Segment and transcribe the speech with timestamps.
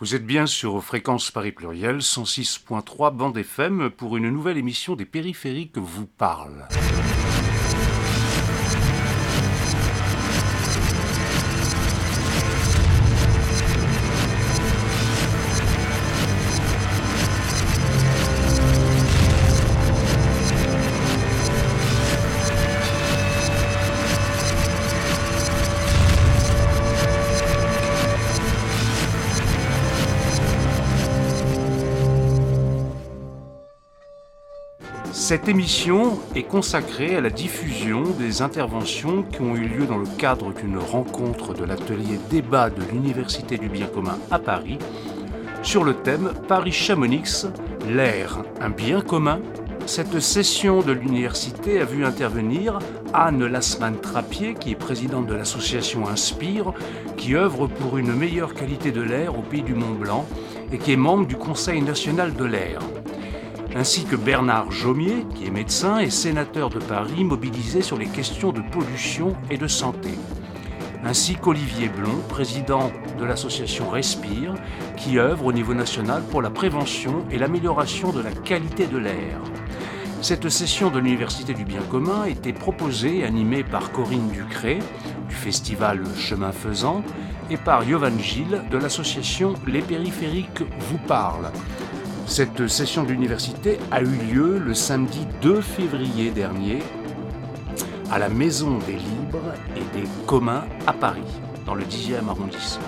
[0.00, 5.04] Vous êtes bien sur Fréquence Paris Pluriel 106.3 bande FM pour une nouvelle émission des
[5.04, 6.66] périphériques vous parle.
[35.30, 40.08] Cette émission est consacrée à la diffusion des interventions qui ont eu lieu dans le
[40.18, 44.78] cadre d'une rencontre de l'atelier débat de l'Université du bien commun à Paris
[45.62, 47.46] sur le thème Paris-Chamonix,
[47.88, 49.38] l'air, un bien commun.
[49.86, 52.80] Cette session de l'université a vu intervenir
[53.14, 56.72] Anne Lassman-Trappier, qui est présidente de l'association Inspire,
[57.16, 60.26] qui œuvre pour une meilleure qualité de l'air au pays du Mont Blanc
[60.72, 62.80] et qui est membre du Conseil national de l'air
[63.74, 68.52] ainsi que Bernard Jaumier, qui est médecin et sénateur de Paris mobilisé sur les questions
[68.52, 70.10] de pollution et de santé,
[71.04, 74.54] ainsi qu'Olivier Blond, président de l'association Respire,
[74.96, 79.38] qui œuvre au niveau national pour la prévention et l'amélioration de la qualité de l'air.
[80.20, 84.78] Cette session de l'Université du bien commun était proposée et animée par Corinne Ducré
[85.28, 87.02] du festival Chemin Faisant
[87.48, 91.50] et par Yovan Gilles de l'association Les Périphériques vous parlent.
[92.30, 96.78] Cette session de l'université a eu lieu le samedi 2 février dernier
[98.08, 101.26] à la Maison des Libres et des Communs à Paris,
[101.66, 102.84] dans le 10e arrondissement.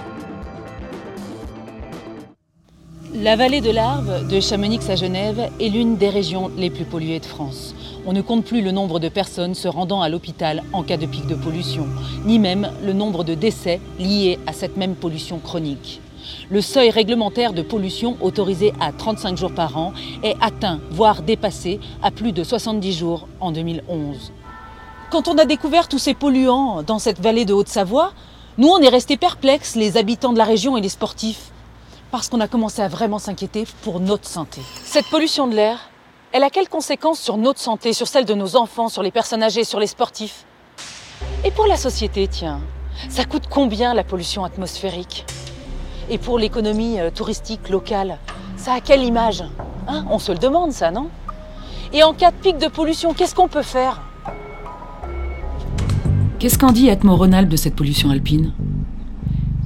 [3.16, 7.18] La vallée de l'Arve, de Chamonix à Genève, est l'une des régions les plus polluées
[7.18, 7.74] de France.
[8.06, 11.06] On ne compte plus le nombre de personnes se rendant à l'hôpital en cas de
[11.06, 11.88] pic de pollution,
[12.24, 16.00] ni même le nombre de décès liés à cette même pollution chronique
[16.50, 19.92] le seuil réglementaire de pollution autorisé à 35 jours par an
[20.22, 24.32] est atteint, voire dépassé, à plus de 70 jours en 2011.
[25.10, 28.12] Quand on a découvert tous ces polluants dans cette vallée de Haute-Savoie,
[28.58, 31.50] nous on est restés perplexes, les habitants de la région et les sportifs,
[32.10, 34.60] parce qu'on a commencé à vraiment s'inquiéter pour notre santé.
[34.84, 35.90] Cette pollution de l'air,
[36.32, 39.42] elle a quelles conséquences sur notre santé, sur celle de nos enfants, sur les personnes
[39.42, 40.46] âgées, sur les sportifs?
[41.44, 42.60] Et pour la société, tiens,
[43.08, 45.26] ça coûte combien la pollution atmosphérique?
[46.10, 48.18] Et pour l'économie euh, touristique locale,
[48.56, 49.42] ça a quelle image
[49.88, 50.04] hein?
[50.10, 51.08] On se le demande ça, non?
[51.92, 54.00] Et en cas de pic de pollution, qu'est-ce qu'on peut faire?
[56.38, 58.52] Qu'est-ce qu'en dit Atmo Rhône-Alpes de cette pollution alpine?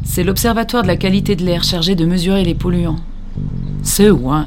[0.05, 2.99] C'est l'Observatoire de la qualité de l'air chargé de mesurer les polluants.
[3.83, 4.47] Ce what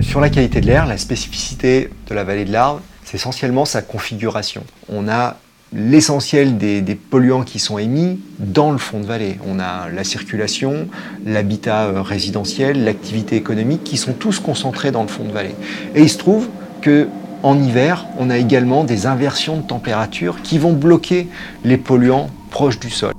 [0.00, 3.82] Sur la qualité de l'air, la spécificité de la vallée de l'Arve, c'est essentiellement sa
[3.82, 4.62] configuration.
[4.88, 5.36] On a
[5.72, 9.38] l'essentiel des, polluants qui sont émis dans le fond de vallée.
[9.46, 10.88] On a la circulation,
[11.24, 15.54] l'habitat euh, résidentiel, l'activité économique qui sont tous concentrés dans le fond de vallée.
[15.94, 16.48] Et il se trouve
[16.80, 17.08] que
[17.42, 21.28] en hiver, on a également des inversions de température qui vont bloquer
[21.64, 23.12] les polluants proches du sol.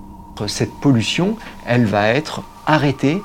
[0.47, 3.21] Cette pollution, elle va être arrêtée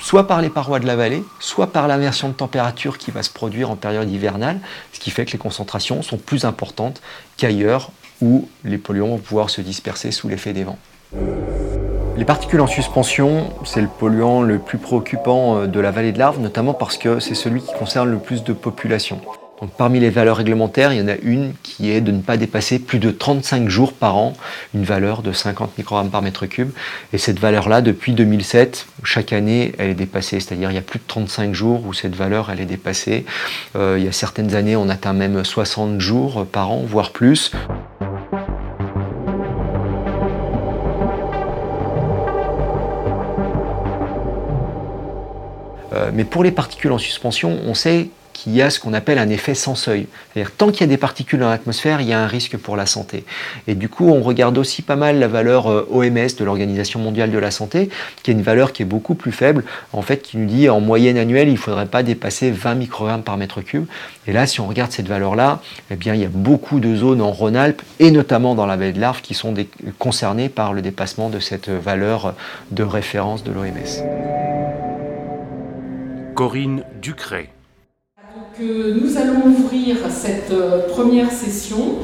[0.00, 3.30] soit par les parois de la vallée, soit par l'inversion de température qui va se
[3.30, 4.60] produire en période hivernale,
[4.92, 7.02] ce qui fait que les concentrations sont plus importantes
[7.36, 7.90] qu'ailleurs
[8.20, 10.78] où les polluants vont pouvoir se disperser sous l'effet des vents.
[12.16, 16.18] Les particules en suspension, c'est le polluant le plus préoccupant euh, de la vallée de
[16.18, 19.20] l'Arve, notamment parce que c'est celui qui concerne le plus de population.
[19.60, 22.36] Donc, parmi les valeurs réglementaires, il y en a une qui est de ne pas
[22.36, 24.34] dépasser plus de 35 jours par an
[24.74, 26.70] une valeur de 50 microgrammes par mètre cube.
[27.12, 30.38] Et cette valeur-là, depuis 2007, chaque année, elle est dépassée.
[30.38, 33.24] C'est-à-dire il y a plus de 35 jours où cette valeur, elle est dépassée.
[33.74, 37.52] Euh, il y a certaines années, on atteint même 60 jours par an, voire plus.
[46.18, 49.28] Mais pour les particules en suspension, on sait qu'il y a ce qu'on appelle un
[49.28, 50.08] effet sans seuil.
[50.34, 52.76] C'est-à-dire tant qu'il y a des particules dans l'atmosphère, il y a un risque pour
[52.76, 53.24] la santé.
[53.68, 57.30] Et du coup, on regarde aussi pas mal la valeur euh, OMS de l'Organisation mondiale
[57.30, 57.88] de la santé,
[58.24, 59.62] qui est une valeur qui est beaucoup plus faible,
[59.92, 63.22] en fait, qui nous dit en moyenne annuelle, il ne faudrait pas dépasser 20 microgrammes
[63.22, 63.86] par mètre cube.
[64.26, 67.22] Et là, si on regarde cette valeur-là, eh bien, il y a beaucoup de zones
[67.22, 69.54] en Rhône-Alpes et notamment dans la baie de l'Arve qui sont
[70.00, 72.34] concernées par le dépassement de cette valeur
[72.72, 74.02] de référence de l'OMS.
[76.38, 77.48] Corinne Ducret.
[78.60, 81.96] Euh, nous allons ouvrir cette euh, première session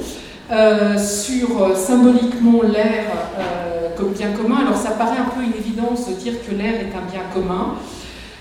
[0.50, 3.04] euh, sur symboliquement l'air
[3.96, 4.56] comme bien commun.
[4.62, 7.76] Alors ça paraît un peu une évidence de dire que l'air est un bien commun.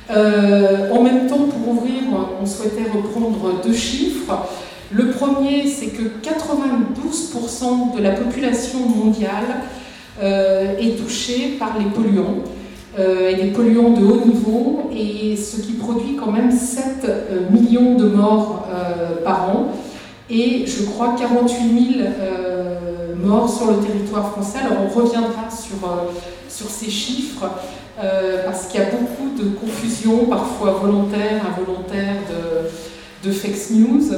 [0.10, 2.02] en même temps, pour ouvrir,
[2.42, 4.48] on souhaitait reprendre deux chiffres.
[4.90, 9.62] Le premier, c'est que 92% de la population mondiale
[10.20, 12.42] est touchée par les polluants.
[12.98, 18.06] Et des polluants de haut niveau, et ce qui produit quand même 7 millions de
[18.06, 18.68] morts
[19.24, 19.72] par an,
[20.30, 22.10] et je crois 48 000
[23.24, 24.60] morts sur le territoire français.
[24.60, 25.88] Alors on reviendra sur,
[26.48, 27.50] sur ces chiffres.
[28.46, 34.12] parce qu'il y a beaucoup de confusion, parfois volontaire, involontaire, de, de fake news.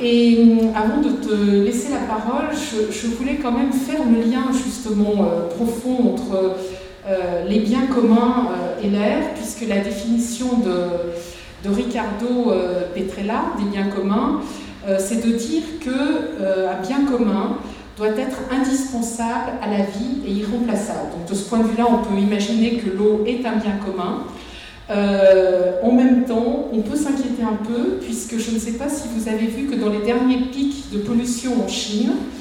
[0.00, 1.34] Et avant de te
[1.64, 6.50] laisser la parole, je, voulais quand même faire le lien justement euh, profond entre euh,
[7.48, 12.52] les biens communs euh, et l'air, puisque la définition de, Ricardo
[12.94, 14.40] Petrella des biens communs,
[14.98, 17.58] c'est de dire qu'un bien commun
[17.96, 21.10] doit être indispensable à la vie et irremplaçable.
[21.12, 24.24] Donc de ce point de vue-là, on peut imaginer que l'eau est un bien commun,
[24.90, 29.06] euh, en même temps, on peut s'inquiéter un peu, puisque je ne sais pas si
[29.14, 32.37] vous avez vu que dans les derniers pics de pollution en Chine, euh,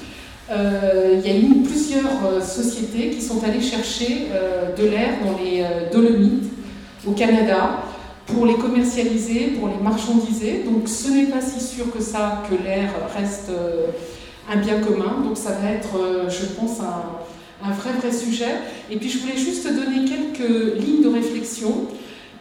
[0.50, 4.28] il y a eu plusieurs euh, sociétés qui sont allées chercher
[4.78, 6.52] de l'air dans les Dolomites
[7.06, 7.84] au Canada
[8.26, 10.64] pour les commercialiser, pour les marchandiser.
[10.64, 13.52] Donc ce n'est pas si sûr que ça que l'air reste
[14.50, 15.22] un bien commun.
[15.24, 18.56] Donc ça va être, je pense, un, vrai vrai sujet.
[18.90, 21.88] Et puis je voulais juste donner quelques lignes de réflexion.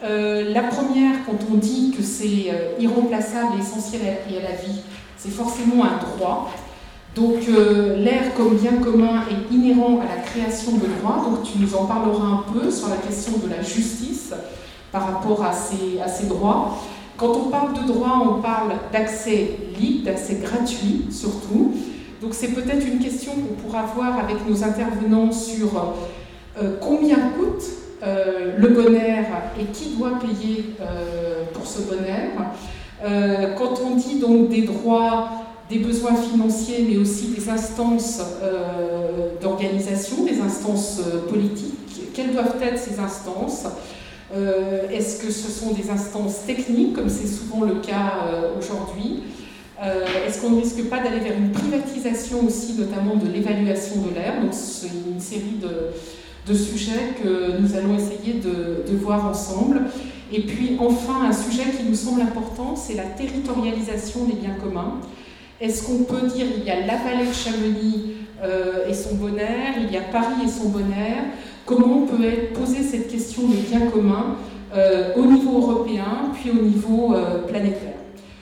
[0.04, 4.80] Euh, la première, quand on dit que c'est euh, irremplaçable et essentiel à, la vie,
[5.16, 6.52] c'est forcément un droit.
[7.16, 11.24] Donc euh, l'air comme bien commun est inhérent à la création de droits.
[11.24, 14.32] Donc tu nous en parleras un peu sur la question de la justice
[14.92, 16.78] par rapport à ces, droits.
[17.16, 21.72] Quand on parle de droits, on parle d'accès libre, d'accès gratuit surtout.
[22.20, 25.68] Donc c'est peut-être une question qu'on pourra voir avec nos intervenants sur
[26.80, 27.64] combien coûte
[28.02, 29.24] euh, le bon air
[29.58, 32.28] et qui doit payer euh, pour ce bon air.
[33.02, 35.30] Euh, quand on dit donc des droits,
[35.68, 38.20] des besoins financiers, mais aussi des instances
[39.40, 43.64] d'organisation, des instances politiques, quelles doivent être ces instances?
[44.92, 48.12] Est-ce que ce sont des instances techniques, comme c'est souvent le cas
[48.58, 49.24] aujourd'hui?
[50.26, 54.40] Est-ce qu'on ne risque pas d'aller vers une privatisation aussi, notamment de l'évaluation de l'air?
[54.40, 55.90] Donc, c'est une série de,
[56.46, 59.82] de sujets que nous allons essayer de, voir ensemble.
[60.32, 65.00] Et puis enfin, un sujet qui nous semble important, c'est la territorialisation des biens communs.
[65.60, 68.12] Est-ce qu'on peut dire il y a la vallée de Chamonix
[68.42, 71.24] euh, et son bon air, il y a Paris et son bon air
[71.64, 72.22] Comment on peut
[72.54, 74.36] poser cette question des biens communs
[74.74, 77.94] euh, au niveau européen, puis au niveau euh, planétaire?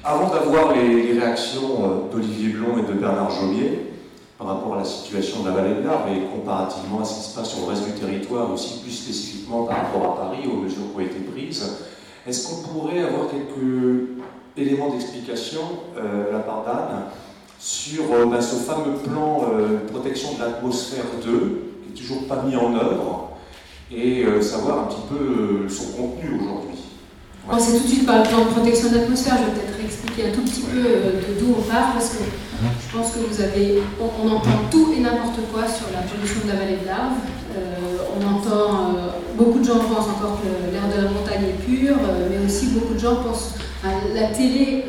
[0.02, 3.92] Avant d'avoir les, les réactions d'Olivier Blond et de Bernard Jomier,
[4.36, 7.30] par rapport à la situation de la vallée de l'Arve et comparativement à ce qui
[7.30, 10.56] se passe sur le reste du territoire, aussi plus spécifiquement par rapport à Paris, aux
[10.56, 11.78] mesures qui ont été prises.
[12.26, 14.08] Est-ce qu'on pourrait avoir quelques
[14.56, 15.60] éléments d'explication
[15.98, 17.04] euh, la part d'Anne
[17.58, 21.30] sur euh, ben, ce fameux plan euh, protection de l'atmosphère 2
[21.82, 23.30] qui n'est toujours pas mis en œuvre
[23.94, 26.78] et savoir un petit peu son contenu aujourd'hui?
[27.46, 29.36] On commencer tout de suite par le plan de protection de l'atmosphère.
[29.38, 32.24] Je vais peut-être expliquer un tout petit peu de d'où on part parce que
[32.62, 36.52] je pense que vous avez, on, entend tout et n'importe quoi sur la pollution de
[36.52, 37.18] la vallée de l'Arve.
[37.56, 41.64] Euh, on entend, euh, beaucoup de gens pensent encore que l'air de la montagne est
[41.64, 43.54] pur, euh, mais aussi beaucoup de gens pensent,
[44.14, 44.84] la télé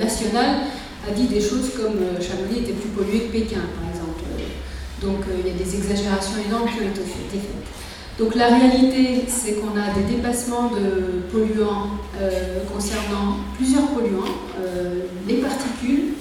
[0.00, 0.62] nationale
[1.08, 4.20] a dit des choses comme Chamonix était plus pollué que Pékin, par exemple.
[5.00, 8.18] Donc il y a des exagérations énormes qui ont été faites.
[8.18, 11.90] Donc la réalité, c'est qu'on a des dépassements de polluants
[12.74, 14.34] concernant plusieurs polluants,
[15.28, 16.14] les particules,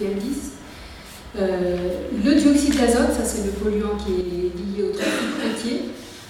[0.00, 0.52] PM10.
[1.38, 5.80] Euh, le dioxyde d'azote, ça c'est le polluant qui est lié au trafic routier.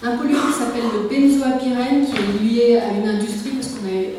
[0.05, 4.17] Un polluant qui s'appelle le benzoapyrène, qui est lié à une industrie, parce qu'on est,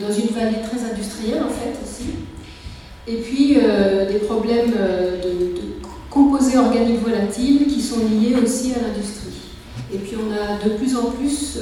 [0.00, 2.10] dans une vallée très industrielle en fait aussi.
[3.06, 5.54] Et puis euh, des problèmes euh, de,
[6.08, 9.34] composés organiques volatiles qui sont liés aussi à l'industrie.
[9.92, 11.58] Et puis on a de plus en plus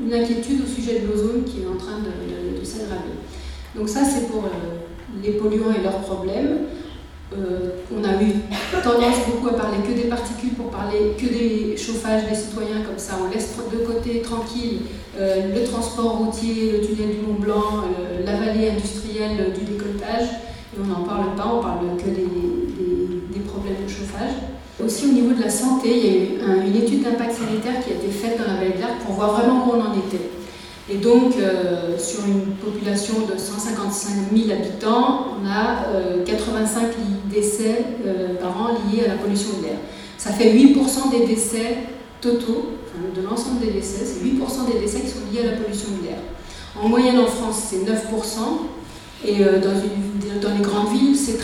[0.00, 3.18] une inquiétude au sujet de l'ozone qui est en train de s'aggraver.
[3.76, 4.44] Donc ça c'est pour
[5.22, 6.60] les polluants et leurs problèmes.
[7.36, 8.32] Euh, on a eu
[8.82, 12.96] tendance beaucoup à parler que des particules pour parler que des chauffages des citoyens, comme
[12.96, 14.80] ça on laisse de côté tranquille
[15.18, 20.24] euh, le transport routier, le tunnel du Mont Blanc, euh, la vallée industrielle du décolletage,
[20.74, 22.24] et on n'en parle pas, on parle que des,
[23.46, 24.34] problèmes de chauffage.
[24.84, 27.92] Aussi au niveau de la santé, il y a eu une étude d'impact sanitaire qui
[27.92, 30.28] a été faite dans la vallée de l'Arc pour voir vraiment où on en était.
[30.90, 31.34] Et donc,
[31.98, 36.86] sur une population de 155 000 habitants, on a 85 euh,
[37.28, 39.78] décès euh, par an liés à la pollution de l'air.
[40.16, 41.76] Ça fait 8% des décès
[42.20, 42.72] totaux,
[43.14, 46.06] de l'ensemble des décès, c'est 8% des décès qui sont liés à la pollution de
[46.06, 46.18] l'air.
[46.80, 47.86] En moyenne en France, c'est 9%,
[49.24, 51.38] et dans, dans, les grandes villes, c'est 13%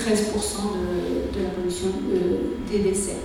[1.32, 1.88] de, la pollution
[2.70, 3.16] des décès.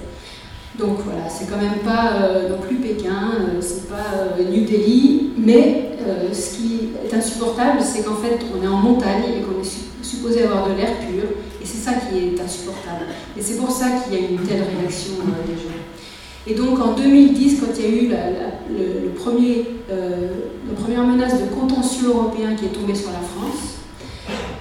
[0.78, 5.92] Donc voilà, c'est quand même pas non plus Pékin, c'est pas New Delhi, mais
[6.32, 9.70] ce qui est insupportable, c'est qu'en fait on est en montagne et qu'on est
[10.04, 11.24] supposé avoir de l'air pur,
[11.70, 13.06] c'est ça qui est insupportable.
[13.38, 15.14] Et c'est pour ça qu'il y a une telle réaction
[15.46, 15.78] des gens.
[16.48, 19.10] Et donc en 2010, quand il y a eu euh,
[20.68, 23.76] la première menace de contentieux européen qui est tombée sur la France,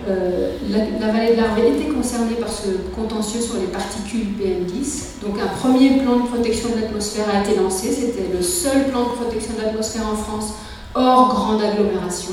[0.08, 5.20] euh, la, vallée de l'Arve était concernée par ce contentieux sur les particules PM10.
[5.22, 7.92] Donc un premier plan de protection de l'atmosphère a été lancé.
[7.92, 10.54] C'était le seul plan de protection de l'atmosphère en France
[10.94, 12.32] hors grande agglomération.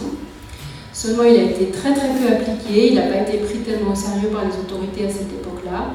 [0.95, 1.99] Seulement, il a été très peu
[2.31, 2.87] appliqué.
[2.87, 5.91] Il n'a pas été pris tellement au sérieux par les autorités à cette époque-là.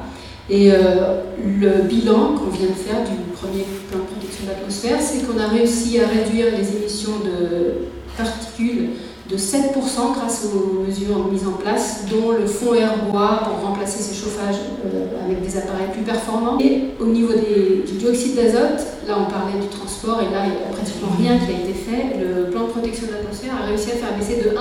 [0.50, 5.00] Et euh, le bilan qu'on vient de faire du premier plan de protection de l'atmosphère,
[5.00, 7.88] c'est qu'on a réussi à réduire les émissions de
[8.19, 8.90] particules
[9.31, 9.73] de 7%
[10.15, 14.57] grâce aux mesures mises en place, dont le fonds air bois pour remplacer ces chauffages
[14.85, 16.59] euh, avec des appareils plus performants.
[16.59, 20.59] Et au niveau des, du dioxyde d'azote, là on parlait du transport et là il
[20.59, 22.19] n'y a pratiquement rien qui a été fait.
[22.19, 24.59] Le plan de protection de l'atmosphère a réussi à faire baisser de 1%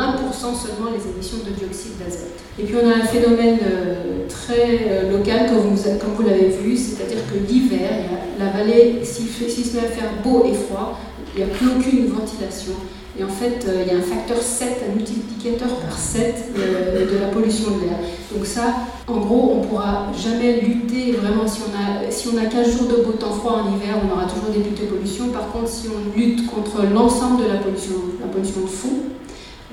[0.54, 2.30] seulement les émissions de dioxyde d'azote.
[2.60, 7.20] Et puis on a un phénomène euh, très euh, local comme vous, l'avez vu, c'est-à-dire
[7.32, 7.90] que l'hiver,
[8.38, 11.00] la vallée, si, si met à faire beau et froid,
[11.40, 12.74] il n'y a plus aucune ventilation.
[13.18, 17.12] Et en fait, euh, il y a un facteur 7, un multiplicateur par 7 euh,
[17.12, 17.98] de la pollution de l'air.
[18.34, 18.76] Donc ça,
[19.08, 22.78] en gros, on ne pourra jamais lutter vraiment si on a, si on a 15
[22.78, 25.30] jours de beau temps froid en hiver, on aura toujours des pics de pollution.
[25.30, 28.98] Par contre, si on lutte contre l'ensemble de la pollution, la pollution de fond,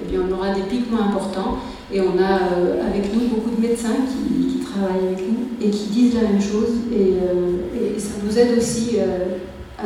[0.02, 1.56] eh bien, on aura des pics moins importants.
[1.92, 5.86] Et on a euh, avec nous beaucoup de médecins qui, travaillent avec nous et qui
[5.86, 6.68] disent la même chose.
[6.92, 7.14] Et,
[7.98, 8.98] ça nous aide aussi
[9.78, 9.84] à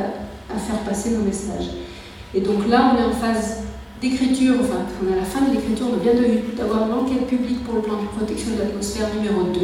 [0.70, 1.70] faire passer nos messages.
[2.34, 3.64] Et donc là, on est en phase
[4.00, 6.14] d'écriture, enfin, on est à la fin de l'écriture, on vient
[6.56, 9.60] d'avoir l'enquête publique pour le plan de protection de l'atmosphère numéro 2.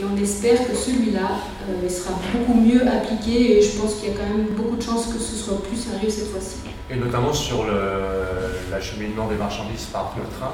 [0.00, 4.12] Et on espère que celui-là euh, sera beaucoup mieux appliqué et je pense qu'il y
[4.12, 6.58] a quand même beaucoup de chances que ce soit plus sérieux cette fois-ci.
[6.88, 7.66] Et notamment sur
[8.70, 10.52] l'acheminement des marchandises par le train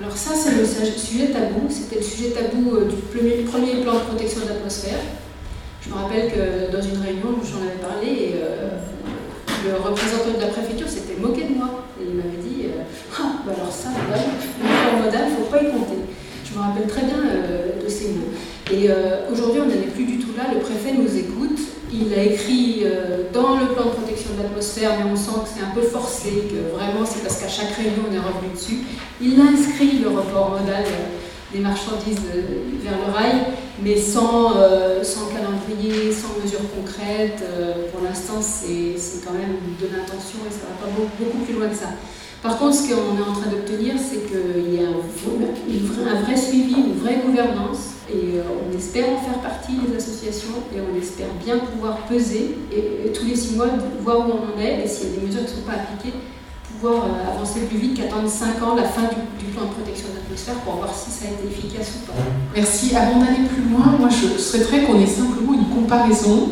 [0.00, 0.64] Alors ça, c'est le
[0.98, 1.68] sujet tabou.
[1.68, 4.98] C'était le sujet tabou euh, du premier, plan de protection de l'atmosphère.
[5.88, 8.76] Je me rappelle que dans une réunion, j'en avais parlé euh,
[9.64, 11.86] le représentant de la préfecture s'était moqué de moi.
[11.98, 12.82] Et il m'avait dit euh,
[13.18, 15.96] Ah, bah alors ça, modal, il ne faut pas y compter.
[16.44, 18.32] Je me rappelle très bien euh, de ces mots.
[18.70, 18.90] Et
[19.32, 20.52] aujourd'hui, on n'en est plus du tout là.
[20.52, 21.58] Le préfet nous écoute.
[21.90, 22.84] Il a écrit
[23.32, 26.28] dans le plan de protection de l'atmosphère, mais on sent que c'est un peu forcé,
[26.50, 28.80] que vraiment c'est parce qu'à chaque réunion on est revenu dessus.
[29.22, 30.84] Il a inscrit le report modal
[31.52, 32.20] des marchandises
[32.82, 33.34] vers le rail,
[33.82, 37.42] mais sans, euh, sans calendrier, sans mesures concrètes.
[37.42, 41.68] Euh, pour l'instant, c'est quand même de l'intention et ça va pas beaucoup, plus loin
[41.68, 41.90] que ça.
[42.42, 46.36] Par contre, ce qu'on est en train d'obtenir, c'est qu'il y a un, un, vrai
[46.36, 50.96] suivi, une vraie gouvernance, et euh, on espère en faire partie, les associations, et on
[50.96, 53.66] espère bien pouvoir peser, et, et tous les six mois,
[54.02, 55.72] voir où on en est, et s'il y a des mesures qui ne sont pas
[55.72, 56.16] appliquées,
[56.80, 60.16] pouvoir euh, avancer plus vite qu'attendre 5 ans la fin du, plan de protection de
[60.16, 62.18] l'atmosphère pour voir si ça a été efficace ou pas.
[62.54, 62.94] Merci.
[62.94, 66.48] Avant d'aller plus loin, moi je souhaiterais qu'on ait simplement une comparaison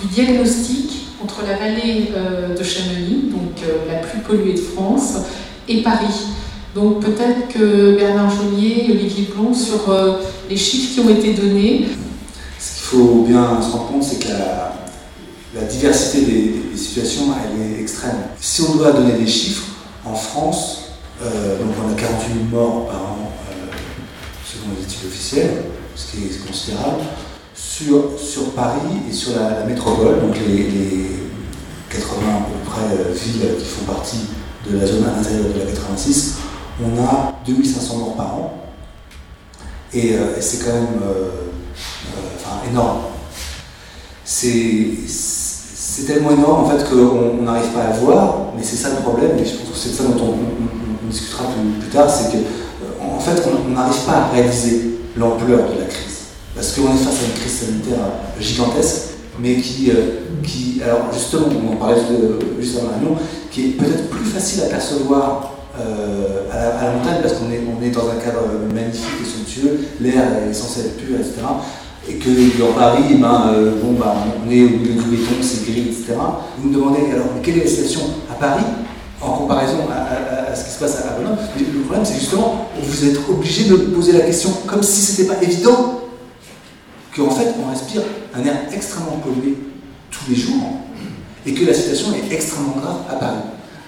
[0.00, 5.14] du diagnostic entre la vallée euh, de Chamonix, donc euh, la plus polluée de France,
[5.68, 6.26] et Paris.
[6.74, 9.96] Donc peut-être que Bernard Jaunier et Olivier Blond sur
[10.50, 11.86] les chiffres qui ont été donnés.
[12.58, 14.83] Ce qu'il faut bien se rendre compte, c'est que la,
[15.54, 18.16] la diversité des, situations, elle est extrême.
[18.40, 19.62] Si on doit donner des chiffres,
[20.04, 20.90] en France,
[21.22, 23.76] euh, donc on a 48 000 morts par an, euh,
[24.44, 25.62] selon les études officielles,
[25.94, 27.02] ce qui est considérable.
[27.54, 31.10] Sur, sur Paris et sur la, métropole, donc les,
[31.88, 34.26] 80 à peu près euh, villes qui font partie
[34.68, 36.38] de la zone intérieure de la 86,
[36.82, 38.60] on a 2500 morts par an.
[39.92, 41.00] Et, c'est quand même
[42.68, 43.02] énorme.
[44.24, 44.96] C'est
[45.96, 49.38] c'est tellement énorme en fait qu'on n'arrive pas à voir, mais c'est ça le problème,
[49.38, 51.44] et je pense que c'est ça dont on, discutera
[51.80, 55.86] plus, tard, c'est qu'en euh, en fait on n'arrive pas à réaliser l'ampleur de la
[55.86, 56.32] crise.
[56.56, 57.98] Parce qu'on est face à une crise sanitaire
[58.40, 59.02] gigantesque,
[59.38, 62.00] mais qui, euh, qui alors justement, on en parlait
[62.60, 63.16] juste avant la réunion,
[63.52, 67.80] qui est peut-être plus facile à percevoir euh, à, la, montagne parce qu'on est, on
[67.84, 68.40] est dans un cadre
[68.74, 71.42] magnifique et somptueux, l'air est censé être pur, etc
[72.08, 75.34] et que dans Paris, eh ben, euh, bon, bah, on est au milieu du béton,
[75.40, 76.14] c'est gris, etc.
[76.58, 78.64] Vous me demandez alors quelle est la situation à Paris
[79.22, 81.40] en comparaison à, ce qui se passe à Grenoble?
[81.58, 85.34] Le problème, c'est justement vous êtes obligé de poser la question comme si ce n'était
[85.34, 86.00] pas évident
[87.16, 88.02] qu'en fait on respire
[88.34, 89.56] un air extrêmement pollué
[90.10, 90.80] tous les jours
[91.46, 93.38] et que la situation est extrêmement grave à Paris.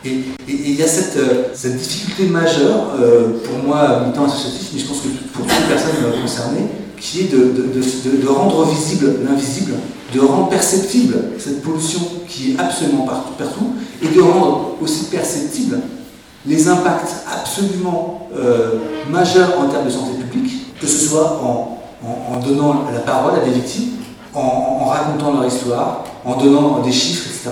[0.04, 4.86] Et il y a cette, euh, difficulté majeure, euh, pour moi, militant associatif, mais je
[4.86, 6.66] pense que pour toutes les personnes concernées,
[7.00, 9.74] qui est de, rendre visible l'invisible
[10.14, 15.80] de rendre perceptible cette pollution qui est absolument partout, partout et de rendre aussi perceptible
[16.46, 18.78] les impacts absolument euh,
[19.10, 21.72] majeurs en termes de santé publique, que ce soit en,
[22.46, 23.94] donnant la parole à des victimes,
[24.34, 27.50] en, racontant leur histoire, en donnant des chiffres, etc.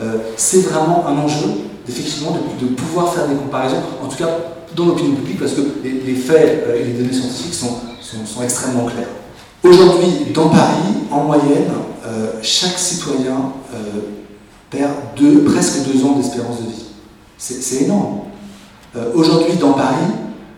[0.00, 1.48] Euh, c'est vraiment un enjeu,
[1.86, 2.30] effectivement,
[2.60, 4.28] de, pouvoir faire des comparaisons, en tout cas
[4.74, 7.74] dans l'opinion publique, parce que les, faits euh, et les données scientifiques sont,
[8.26, 9.08] sont, extrêmement clairs.
[9.62, 11.70] Aujourd'hui, dans Paris, en moyenne,
[12.42, 13.52] chaque citoyen
[14.70, 16.84] perd deux, presque deux ans d'espérance de vie.
[17.36, 18.20] C'est énorme.
[18.96, 20.12] Euh, aujourd'hui, dans Paris,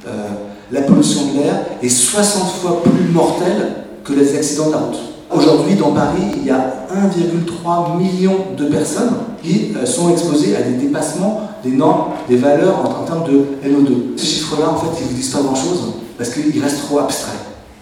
[0.07, 0.29] euh,
[0.71, 4.99] la pollution de l'air est 60 fois plus mortelle que les accidents de la route.
[5.31, 10.63] Aujourd'hui, dans Paris, il y a 1,3 million de personnes qui euh, sont exposées à
[10.63, 14.19] des dépassements des normes, des valeurs en, termes de NO2.
[14.19, 17.39] Ces chiffres-là, en fait, ils ne disent pas grand-chose parce qu'ils restent trop abstraits.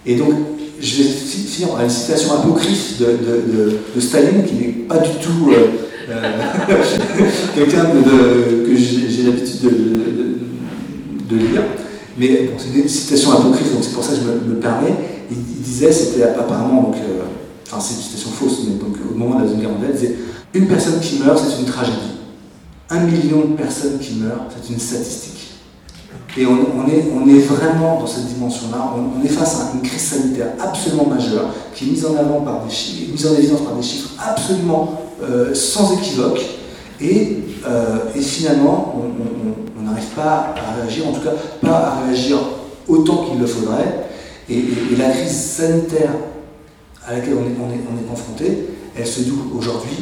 [0.06, 0.32] Et donc,
[0.80, 5.50] je vais finir une citation apocryphe de, Staline qui n'est pas du tout
[7.54, 11.62] quelqu'un que j'ai l'habitude de, de lire.
[12.18, 14.94] Mais c'est une citation apocryphe, donc c'est pour ça que je me, permets.
[15.30, 17.22] Il, disait, c'était apparemment, donc, euh,
[17.66, 20.00] enfin c'est une citation fausse, mais donc au moment de la Seconde Guerre mondiale, il
[20.00, 20.16] disait
[20.54, 22.18] Une personne qui meurt, c'est une tragédie.
[22.90, 25.39] Un million de personnes qui meurent, c'est une statistique.
[26.36, 31.06] Et on, est, vraiment dans cette dimension-là, on, est face à une crise sanitaire absolument
[31.06, 35.52] majeure, qui est mise en avant par des chiffres, évidence par des chiffres absolument euh,
[35.54, 36.40] sans équivoque,
[37.00, 42.36] et, euh, finalement, on, n'arrive pas à réagir, en tout cas pas à réagir
[42.86, 44.06] autant qu'il le faudrait.
[44.48, 44.62] Et,
[44.96, 46.12] la crise sanitaire
[47.06, 49.96] à laquelle on est, est confronté, elle se double aujourd'hui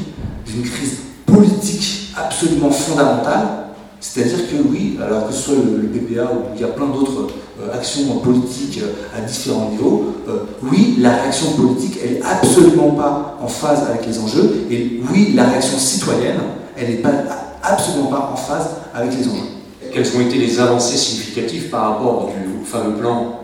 [0.47, 3.67] d'une crise politique absolument fondamentale.
[4.00, 7.28] C'est-à-dire que oui, alors que ce soit le, PPA ou il y a plein d'autres
[7.60, 12.90] euh, actions politiques euh, à différents niveaux, euh, oui, la réaction politique, elle n'est absolument
[12.90, 16.38] pas en phase avec les enjeux, et oui, la réaction citoyenne,
[16.76, 17.02] elle n'est
[17.62, 19.58] absolument pas en phase avec les enjeux
[19.92, 23.40] quelles ont été les avancées significatives par rapport du fameux plan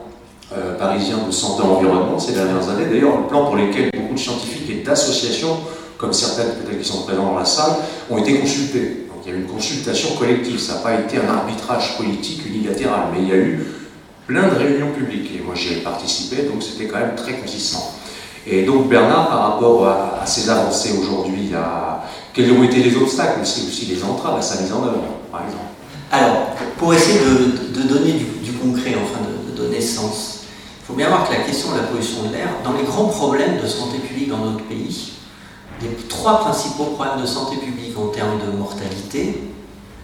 [0.78, 2.84] parisien de santé-environnement ces dernières années?
[2.90, 5.56] D'ailleurs, le plan pour lequel beaucoup de scientifiques et d'associations,
[5.98, 7.72] comme certaines peut-être qui sont présentes dans la salle,
[8.10, 9.03] ont été consultés.
[9.24, 13.08] Il y a eu une consultation collective, ça n'a pas été un arbitrage politique unilatéral,
[13.12, 13.66] mais il y a eu
[14.26, 15.30] plein de réunions publiques.
[15.34, 17.92] Et moi j'y ai participé, donc c'était quand même très consistant.
[18.46, 21.52] Et donc Bernard, par rapport à, ces avancées aujourd'hui,
[22.34, 25.02] quels ont été les obstacles, mais c'est aussi les entraves à sa mise en œuvre,
[25.32, 25.74] par exemple
[26.14, 30.44] alors, pour essayer de, donner du, concret, enfin de, donner sens,
[30.80, 33.06] il faut bien voir que la question de la pollution de l'air, dans les grands
[33.06, 35.12] problèmes de santé publique dans notre pays,
[35.82, 39.42] les trois principaux problèmes de santé publique en termes de mortalité,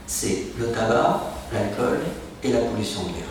[0.06, 1.20] c'est le tabac,
[1.52, 2.00] l'alcool
[2.42, 3.28] et la pollution de l'air.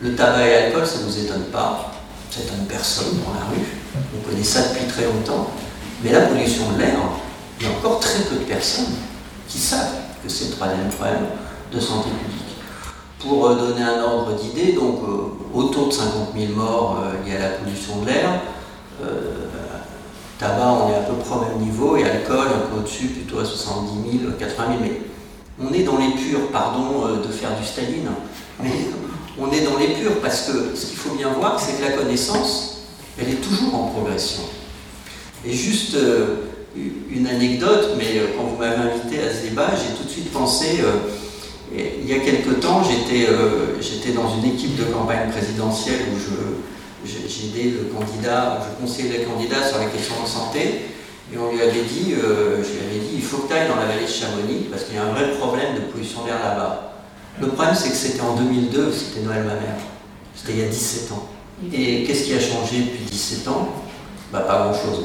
[0.00, 1.92] Le tabac et l'alcool, ça ne nous étonne pas,
[2.30, 3.66] ça étonne personne dans la rue,
[4.16, 5.50] on connaît ça depuis très longtemps,
[6.02, 6.96] mais la pollution de l'air,
[7.58, 8.94] il y a encore très peu de personnes
[9.48, 11.26] qui savent que c'est le troisième problème
[11.72, 12.40] de santé publique.
[13.18, 17.36] Pour euh, donner un ordre d'idée, donc euh, autour de 50 000 morts euh, liés
[17.36, 18.30] à la pollution de l'air,
[20.40, 23.38] tabac on est à peu près au même niveau et alcool un peu au-dessus, plutôt
[23.40, 24.80] à 70 000, 80 000.
[24.82, 25.00] Mais
[25.62, 28.08] on est dans les purs, pardon de faire du Staline,
[28.62, 28.70] mais
[29.38, 31.92] on est dans les purs parce que ce qu'il faut bien voir, c'est que la
[31.92, 32.86] connaissance,
[33.18, 34.44] elle est toujours en progression.
[35.44, 35.96] Et juste
[37.10, 40.80] une anecdote, mais quand vous m'avez invité à ce débat, j'ai tout de suite pensé
[41.76, 46.18] il y a quelque temps, euh, j'étais dans une équipe de campagne présidentielle où
[47.04, 50.60] j'aidais le candidat, je conseillais le candidat sur la question de santé.
[51.32, 53.68] Et on lui avait dit, euh, je lui avais dit, il faut que tu ailles
[53.68, 56.38] dans la vallée de Chamonix parce qu'il y a un vrai problème de pollution d'air
[56.42, 56.92] là-bas.
[57.40, 59.78] Le problème, c'est que c'était en 2002, c'était Noël ma mère.
[60.34, 61.26] C'était il y a 17 ans.
[61.72, 63.68] Et qu'est-ce qui a changé depuis 17 ans?
[64.32, 65.04] Bah, Pas grand-chose.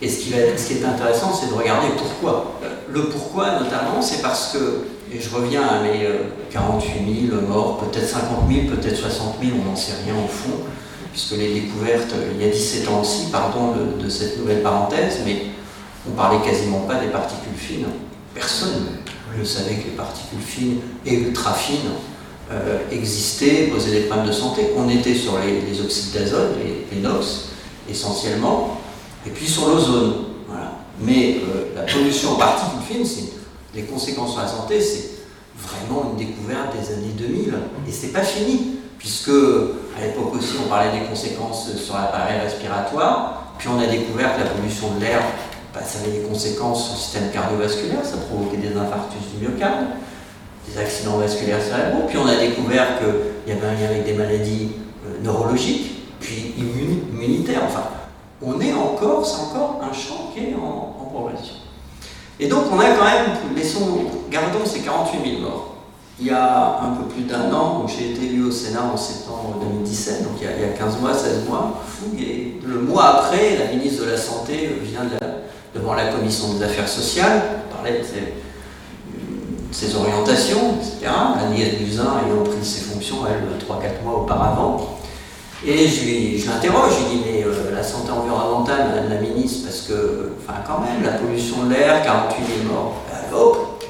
[0.00, 2.54] Et ce qui, ce qui est intéressant, c'est de regarder pourquoi.
[2.88, 6.08] Le pourquoi, notamment, c'est parce que et je reviens à mes
[6.50, 10.64] 48 000 morts, peut-être 50 000, peut-être 60 000, on n'en sait rien au fond,
[11.12, 15.20] puisque les découvertes, euh, il y a 17 ans aussi, pardon de, cette nouvelle parenthèse,
[15.24, 15.42] mais
[16.08, 17.86] on parlait quasiment pas des particules fines.
[18.34, 18.86] Personne
[19.38, 21.92] ne savait que les particules fines et ultra fines
[22.50, 24.70] euh, existaient, posaient des problèmes de santé.
[24.76, 26.56] On était sur les, oxydes d'azote,
[26.90, 27.50] les, NOx,
[27.88, 28.80] essentiellement,
[29.26, 30.14] et puis sur l'ozone.
[31.00, 33.28] Mais euh, la pollution en particules fines,
[33.74, 35.10] les conséquences sur la santé, c'est
[35.56, 37.54] vraiment une découverte des années 2000.
[37.88, 39.30] Et c'est pas fini, puisque
[39.96, 44.40] à l'époque aussi on parlait des conséquences sur l'appareil respiratoire, puis on a découvert que
[44.40, 45.20] la pollution de l'air,
[45.74, 49.86] bah, ça avait des conséquences sur le système cardiovasculaire, ça provoquait des infarctus du myocarde,
[50.68, 54.14] des accidents vasculaires cérébraux, puis on a découvert qu'il y avait un lien avec des
[54.14, 54.72] maladies
[55.06, 57.62] euh, neurologiques, puis immunitaires.
[57.66, 57.84] Enfin,
[58.40, 61.56] on est encore, c'est encore un champ qui est en, progression.
[62.40, 65.71] Et donc on a quand même, laissons, gardons ces 48 000 morts.
[66.20, 69.56] Il y a un peu plus d'un an, j'ai été élu au Sénat en septembre
[69.60, 72.80] 2017, donc il y a, il y a 15 mois, 16 mois, fou, et le
[72.80, 75.32] mois après, la ministre de la Santé vient de la-
[75.74, 77.40] devant la commission des affaires sociales,
[77.72, 78.34] parlait de ses,
[79.72, 81.10] ses orientations, etc.
[81.42, 84.98] Agnès Buzyn ayant pris ses fonctions, elle, 3-4 mois auparavant.
[85.66, 89.82] Et je, l'interroge, je lui dis, mais euh, la santé environnementale, madame la ministre, parce
[89.82, 93.82] que, enfin quand même, la pollution de l'air, 48 000 morts, Ben, hop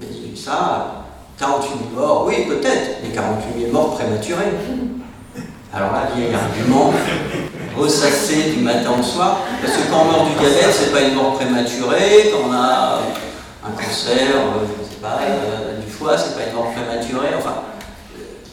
[0.00, 1.04] Mais ça,
[1.38, 4.52] 48 000 morts, oui peut-être, mais 48 000 morts prématurés.
[5.72, 6.92] Alors là, vieil argument,
[7.76, 11.14] ressassé du matin au soir, parce que quand on meurt du diabète, c'est pas une
[11.14, 13.02] mort prématurée, quand on a
[13.64, 17.62] un cancer, euh, ne sais pas, euh, du foie, c'est pas une mort prématurée, enfin,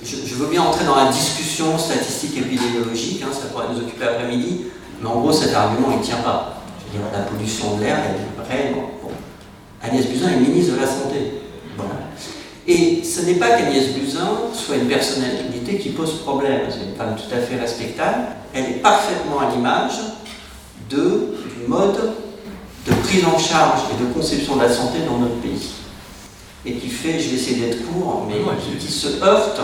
[0.03, 4.65] je, veux bien entrer dans la discussion statistique épidémiologique, hein, ça pourrait nous occuper l'après-midi,
[5.01, 6.61] mais en gros cet argument il ne tient pas.
[6.77, 8.91] Je veux dire, la pollution de l'air, elle est réellement.
[9.81, 11.41] Agnès Buzyn est ministre de la Santé.
[11.75, 11.93] Voilà.
[12.67, 17.15] Et ce n'est pas qu'Agnès Buzyn soit une personnalité qui pose problème, c'est une femme
[17.15, 19.99] tout à fait respectable, elle est parfaitement à l'image
[20.89, 22.13] de, du mode
[22.87, 25.71] de prise en charge et de conception de la santé dans notre pays.
[26.65, 29.59] Et qui fait, je vais essayer d'être court, mais qui, qui se heurte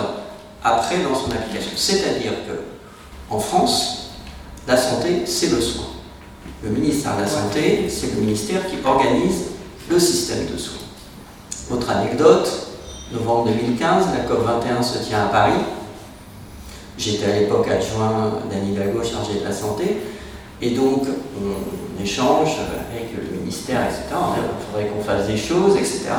[0.64, 1.72] après dans son application.
[1.76, 4.12] C'est-à-dire que en France,
[4.68, 5.86] la santé, c'est le soin.
[6.64, 9.46] Le ministère de la Santé, c'est le ministère qui organise
[9.90, 10.78] le système de soins.
[11.72, 12.71] Autre anecdote,
[13.14, 15.60] novembre 2015, la COP21 se tient à Paris.
[16.98, 19.98] J'étais à l'époque adjoint d'Anne Hidalgo chargé de la santé.
[20.62, 22.58] Et donc, on échange
[22.92, 24.04] avec le ministère, etc.
[24.12, 26.12] Il faudrait qu'on fasse des choses, etc.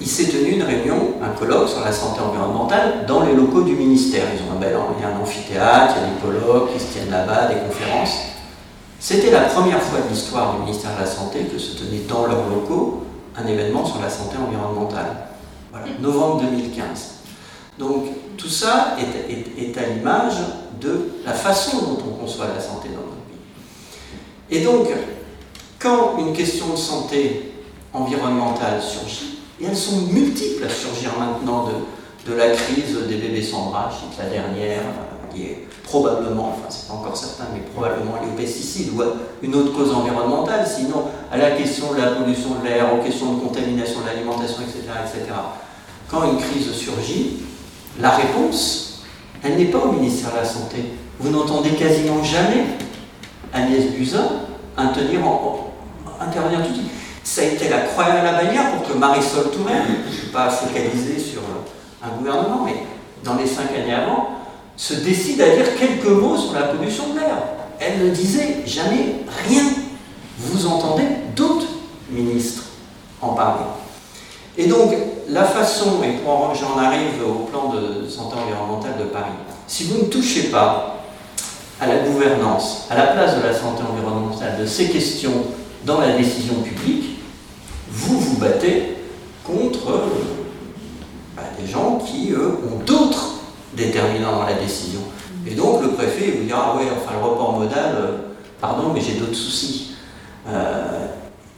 [0.00, 3.74] Il s'est tenu une réunion, un colloque sur la santé environnementale dans les locaux du
[3.74, 4.24] ministère.
[4.34, 6.80] Ils ont un bel il y a un amphithéâtre, il y a des colloques qui
[6.80, 8.16] se tiennent là-bas, des conférences.
[8.98, 12.26] C'était la première fois de l'histoire du ministère de la Santé que se tenait dans
[12.26, 13.04] leurs locaux
[13.36, 15.31] un événement sur la santé environnementale.
[15.72, 17.14] Voilà, novembre 2015.
[17.78, 18.04] Donc
[18.36, 20.34] tout ça est, à l'image
[20.78, 23.38] de la façon dont on conçoit la santé dans notre pays.
[24.50, 24.88] Et donc,
[25.78, 27.54] quand une question de santé
[27.94, 33.42] environnementale surgit, et elles sont multiples à surgir maintenant de, de la crise des bébés
[33.42, 34.82] sans bras, la dernière,
[35.40, 39.02] est probablement, enfin c'est pas encore certain, mais probablement liée aux pesticides ou
[39.42, 43.34] une autre cause environnementale, sinon à la question de la pollution de l'air, aux questions
[43.34, 45.32] de contamination de l'alimentation, etc., etc.
[46.10, 47.38] Quand une crise surgit,
[48.00, 49.02] la réponse,
[49.42, 50.78] elle n'est pas au ministère de la Santé.
[51.18, 52.64] Vous n'entendez quasiment jamais
[53.52, 54.28] Agnès Buzyn
[54.76, 55.72] intervenir, en-
[56.06, 56.90] en- intervenir tout de suite.
[57.24, 60.26] Ça a été la croix à la bannière pour que Marisol Touraine, je ne suis
[60.28, 61.40] pas focalisé sur
[62.02, 62.76] un gouvernement, mais
[63.24, 64.28] dans les cinq années avant,
[64.76, 67.36] se décide à dire quelques mots sur la pollution de l'air.
[67.78, 69.64] Elle ne disait jamais rien.
[70.38, 71.04] Vous entendez
[71.36, 71.66] d'autres
[72.10, 72.64] ministres
[73.20, 73.64] en parler.
[74.58, 74.92] Et donc,
[75.28, 79.32] la façon, et j'en arrive au plan de santé environnementale de Paris,
[79.66, 80.98] si vous ne touchez pas
[81.80, 85.46] à la gouvernance, à la place de la santé environnementale, de ces questions
[85.84, 87.18] dans la décision publique,
[87.90, 88.96] vous vous battez
[89.44, 90.06] contre euh,
[91.36, 93.31] bah, des gens qui, ont d'autres
[93.74, 95.00] déterminants dans la décision.
[95.46, 98.18] Et donc, le préfet vous dira, ah oui, enfin, le report modal, euh,
[98.60, 99.94] pardon, mais j'ai d'autres soucis.
[100.48, 101.06] Euh,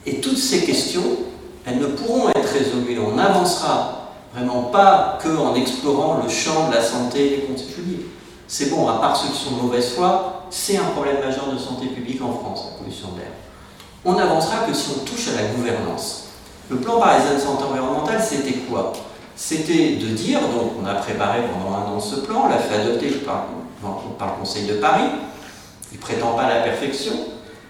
[0.05, 1.17] et toutes ces questions,
[1.65, 2.99] elles ne pourront être résolues.
[2.99, 8.05] On n'avancera vraiment pas qu'en explorant le champ de la santé des concepts publics.
[8.47, 11.57] C'est bon, à part ceux qui sont de mauvaise foi, c'est un problème majeur de
[11.57, 13.31] santé publique en France, la pollution de l'air.
[14.03, 16.25] On n'avancera que si on touche à la gouvernance.
[16.69, 18.93] Le plan parisien de santé environnementale, c'était quoi?
[19.35, 22.75] C'était de dire, donc on a préparé pendant un an ce plan, on l'a fait
[22.81, 23.47] adopter par,
[23.83, 25.03] le Conseil de Paris,
[25.91, 27.13] il prétend pas à la perfection,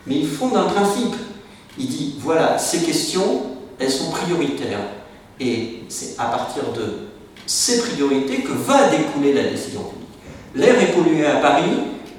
[0.06, 1.16] mais il fonde un principe.
[1.78, 3.44] Il dit, voilà, ces questions,
[3.80, 4.80] elles sont prioritaires.
[5.40, 7.08] Et c'est à partir de
[7.46, 10.08] ces priorités que va découler la décision publique.
[10.56, 11.72] L'air est pollué à Paris,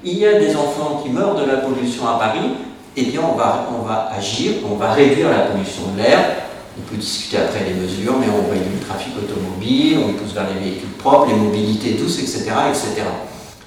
[0.03, 2.51] il y a des enfants qui meurent de la pollution à Paris,
[2.95, 6.46] eh bien on va, on va agir, on va réduire la pollution de l'air.
[6.79, 10.47] On peut discuter après les mesures, mais on réduit le trafic automobile, on pousse vers
[10.53, 12.51] les véhicules propres, les mobilités douces, etc.
[12.69, 13.03] etc.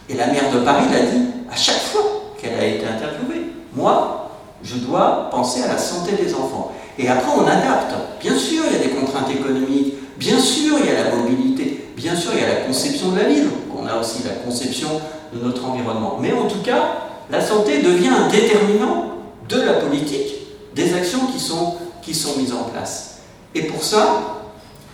[0.08, 3.52] Et la maire de Paris l'a dit à chaque fois qu'elle a été interviewée.
[3.74, 4.30] Moi,
[4.62, 6.72] je dois penser à la santé des enfants.
[6.98, 7.94] Et après, on adapte.
[8.20, 9.94] Bien sûr, il y a des contraintes économiques.
[10.18, 11.88] Bien sûr, il y a la mobilité.
[11.96, 13.48] Bien sûr, il y a la conception de la ville.
[13.76, 14.88] On a aussi la conception
[15.32, 16.18] de notre environnement.
[16.20, 16.82] Mais en tout cas,
[17.30, 19.06] la santé devient un déterminant
[19.48, 20.34] de la politique,
[20.74, 21.74] des actions qui sont,
[22.10, 23.18] qui sont mises en place.
[23.54, 24.40] Et pour ça,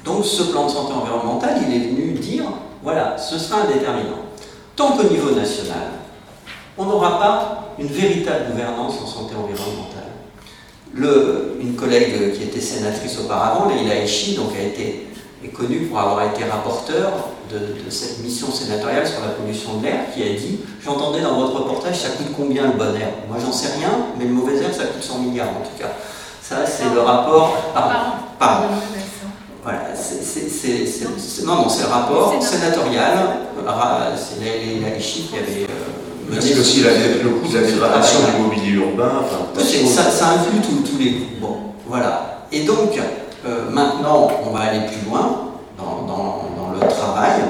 [0.05, 2.45] donc, ce plan de santé environnementale, il est venu dire,
[2.83, 4.21] voilà, ce sera un déterminant.
[4.77, 5.93] Tant qu'au niveau national,
[6.77, 10.13] on n'aura pas une véritable gouvernance en santé environnementale.
[10.93, 15.09] Le, une collègue qui était sénatrice auparavant, Leila Echi, donc a été,
[15.43, 20.01] est connue pour avoir été rapporteur de, cette mission sénatoriale sur la pollution de l'air,
[20.15, 23.09] qui a dit J'entendais dans votre reportage, ça coûte combien le bon air?
[23.29, 25.93] Moi, j'en sais rien, mais le mauvais air, ça coûte 100 milliards en tout cas.
[26.49, 27.57] Ça, c'est le rapport.
[28.39, 28.69] Pardon.
[29.65, 33.19] Voilà, c'est, non, non, c'est le rapport sénatorial.
[34.17, 35.65] C'est Echi qui avait.
[35.65, 39.25] Euh, mais c'est aussi le coût de la dégradation du mobilier urbain.
[39.59, 41.25] ça, ça, inclut tous les coûts.
[41.41, 42.47] Bon, voilà.
[42.53, 46.43] Et donc, euh, maintenant, on va aller plus loin dans, dans,
[46.81, 47.41] le travail.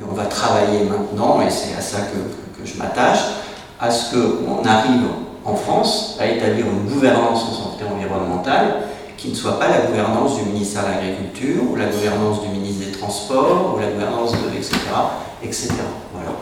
[0.00, 3.18] Et on va travailler maintenant, et c'est à ça que, que, je m'attache,
[3.80, 5.02] à ce qu'on arrive
[5.44, 8.82] en France à établir une gouvernance en santé environnementale
[9.16, 12.84] qui ne soit pas la gouvernance du ministère de l'Agriculture, ou la gouvernance du ministre
[12.84, 14.76] des Transports, ou la gouvernance de etc.
[15.42, 15.68] etc.
[16.12, 16.36] Voilà.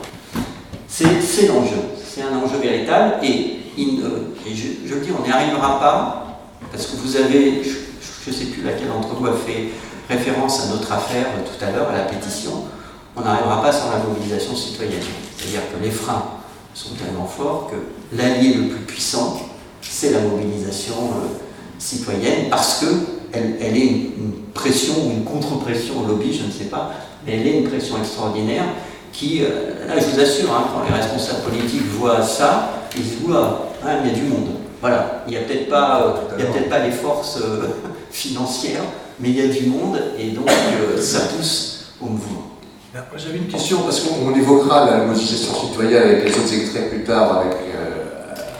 [0.87, 6.25] C'est l'enjeu, c'est un enjeu véritable et, je, le dis, on n'y arrivera pas
[6.71, 9.69] parce que vous avez, je ne sais plus laquelle d'entre vous a fait
[10.09, 12.65] référence à notre affaire tout à l'heure, à la pétition,
[13.15, 15.01] on n'arrivera pas sans la mobilisation citoyenne.
[15.37, 16.23] C'est-à-dire que les freins
[16.73, 19.39] sont tellement forts que l'allié le plus puissant,
[19.81, 21.27] c'est la mobilisation euh,
[21.77, 26.69] citoyenne parce qu'elle elle est une, pression ou une contre-pression au lobby, je ne sais
[26.69, 26.91] pas,
[27.25, 28.65] mais elle est une pression extraordinaire
[29.11, 33.09] qui, euh, là je vous assure, hein, quand les responsables politiques voient ça, ils se
[33.09, 34.49] disent oula, hein, il y a du monde.
[34.79, 37.39] Voilà, il n'y a peut-être pas, euh, peut pas les forces
[38.11, 38.83] financières,
[39.19, 40.47] mais il y a du monde et donc
[40.99, 42.52] ça pousse au mouvement.
[43.17, 47.39] J'avais une question parce qu'on évoquera la mobilisation citoyenne avec les autres extraits plus tard
[47.39, 47.53] avec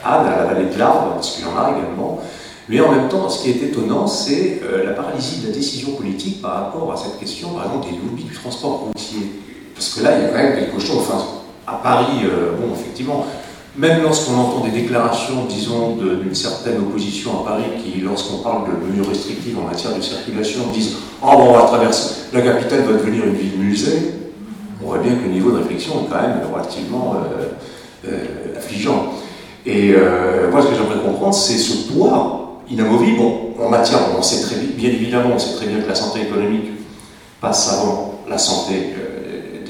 [0.04, 2.20] Anne à la vallée de l'Arbre, parce qu'il y en a également.
[2.68, 6.42] Mais en même temps, ce qui est étonnant, c'est la paralysie de la décision politique
[6.42, 9.34] par rapport à cette question, par exemple, des lobbies du transport routier.
[9.76, 10.98] Parce que là, il y a quand même quelque chose.
[11.02, 11.24] Enfin,
[11.68, 13.28] à Paris, euh, bon, effectivement,
[13.76, 18.88] même lorsqu'on entend des déclarations, disons, d'une certaine opposition à Paris qui, lorsqu'on parle de
[18.88, 22.94] mesures restrictives en matière de circulation, disent Oh, bon, on va traverser, la capitale va
[22.94, 24.23] devenir une ville musée,
[24.84, 29.14] on voit bien que le niveau de réflexion est quand même relativement euh, euh, affligeant.
[29.66, 29.94] Et
[30.52, 33.18] moi, ce que j'aimerais comprendre, c'est ce poids inamovible.
[33.18, 36.24] Bon, en matière, on sait très bien, évidemment, on sait très bien que la santé
[36.24, 36.66] économique
[37.40, 38.94] passe avant la santé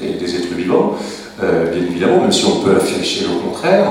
[0.00, 0.94] des, êtres vivants,
[1.42, 3.86] euh, bien évidemment, même si on peut afficher le contraire.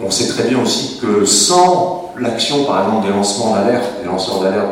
[0.00, 4.40] On sait très bien aussi que sans l'action, par exemple, des lancements d'alerte, des lanceurs
[4.40, 4.68] d'alerte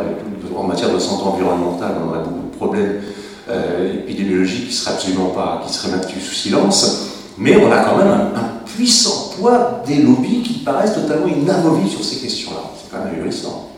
[0.57, 3.01] en matière de santé environnementale, on aurait beaucoup de problèmes
[3.51, 7.07] euh, épidémiologiques qui seraient absolument pas, qui seraient maintenus sous silence.
[7.37, 12.05] Mais on a quand même un, puissant poids des lobbies qui paraissent totalement inamovibles sur
[12.05, 12.71] ces questions-là.
[12.77, 13.71] C'est quand même ahurissant.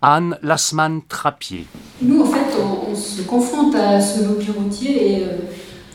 [0.00, 1.66] Anne Lassmann-Trappier.
[2.02, 5.28] Nous, en fait, on, se confronte à ce lobby routier et euh,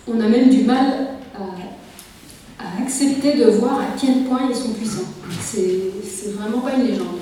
[0.08, 5.08] on a même du mal à, accepter de voir à quel point ils sont puissants.
[5.40, 7.19] C'est vraiment pas une légende.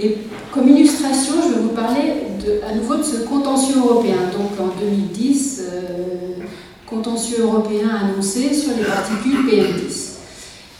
[0.00, 0.16] Et
[0.52, 2.24] comme illustration, je vais vous parler
[2.68, 4.16] à nouveau de ce contentieux européen.
[4.36, 6.44] Donc en 2010, euh,
[6.86, 10.10] contentieux européen annoncé sur les particules PM10.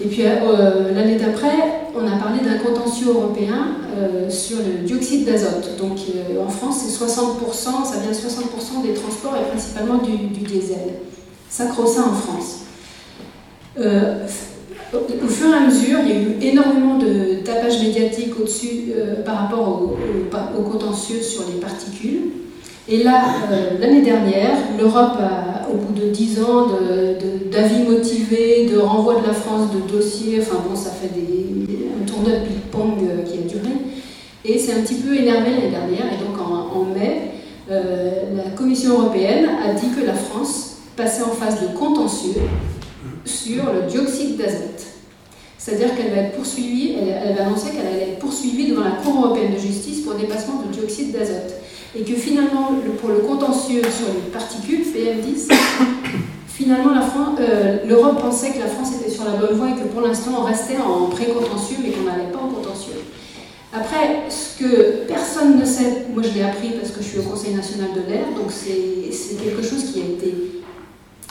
[0.01, 1.55] Et puis euh, l'année d'après,
[1.95, 5.77] on a parlé d'un contentieux européen euh, sur le dioxyde d'azote.
[5.79, 5.99] Donc
[6.45, 10.95] en France, c'est 60%, ça vient de 60% des transports et principalement du, du diesel
[11.49, 12.63] sacro-saint en France.
[14.95, 18.93] Euh, au fur et à mesure, il y a eu énormément de tapage médiatique au-dessus
[18.97, 22.31] euh, par rapport au, contentieux sur les particules.
[22.89, 25.19] Et là, euh, l'année dernière, l'Europe,
[25.73, 26.69] au bout de dix ans
[27.51, 32.33] d'avis motivés, de renvoi de la France de dossiers, enfin bon, ça fait un tournoi
[32.33, 33.75] de ping-pong qui a duré.
[34.45, 36.13] Et c'est un petit peu énervé l'année dernière.
[36.13, 37.31] Et donc en, mai,
[37.71, 42.43] la Commission européenne a dit que la France passer en phase de contentieux
[43.25, 44.83] sur le dioxyde d'azote.
[45.59, 49.25] C'est-à-dire qu'elle va être poursuivie, elle, va annoncer qu'elle allait être poursuivie devant la Cour
[49.25, 51.55] européenne de justice pour dépassement de dioxyde d'azote.
[51.97, 55.51] Et que finalement, pour le contentieux sur les particules, PM10,
[56.49, 56.93] finalement
[57.41, 60.33] euh, l'Europe pensait que la France était sur la bonne voie et que pour l'instant
[60.41, 62.95] on restait en pré-contentieux mais qu'on n'allait pas en contentieux.
[63.73, 67.23] Après, ce que personne ne sait, moi je l'ai appris parce que je suis au
[67.23, 70.35] Conseil national de l'air, donc c'est quelque chose qui a été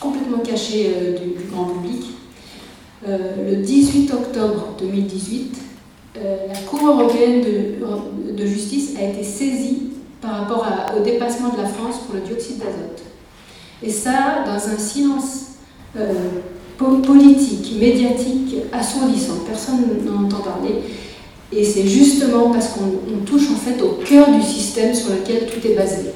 [0.03, 2.03] complètement caché euh, du, grand public.
[3.07, 3.17] Euh,
[3.49, 5.57] le 18 octobre 2018,
[6.17, 9.83] euh, la Cour européenne de, justice a été saisie
[10.21, 10.65] par rapport
[10.97, 13.03] au dépassement de la France pour le dioxyde d'azote.
[13.81, 15.51] Et ça, dans un silence
[16.77, 19.37] politique, médiatique assourdissant.
[19.47, 20.75] Personne n'en entend parler.
[21.51, 25.65] Et c'est justement parce qu'on touche en fait au cœur du système sur lequel tout
[25.65, 26.11] est basé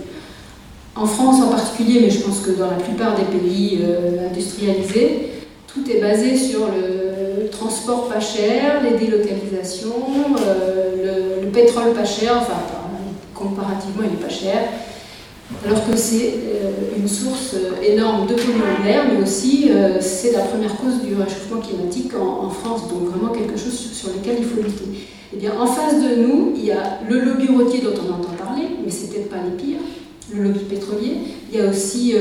[0.99, 5.29] en France en particulier, mais je pense que dans la plupart des pays euh, industrialisés,
[5.67, 10.05] tout est basé sur le, transport pas cher, les délocalisations,
[10.35, 12.59] le, le, pétrole pas cher, enfin
[13.33, 14.59] comparativement il est pas cher,
[15.65, 16.33] alors que c'est
[16.97, 21.61] une source énorme de polluants de l'air, mais aussi c'est la première cause du réchauffement
[21.61, 25.07] climatique en, France, donc vraiment quelque chose sur, lequel il faut lutter.
[25.33, 28.33] Eh bien, en face de nous, il y a le lobby routier dont on entend
[28.37, 29.79] parler, mais c'est peut-être pas les pires,
[30.33, 31.13] le lobby pétrolier.
[31.51, 32.15] Il y a aussi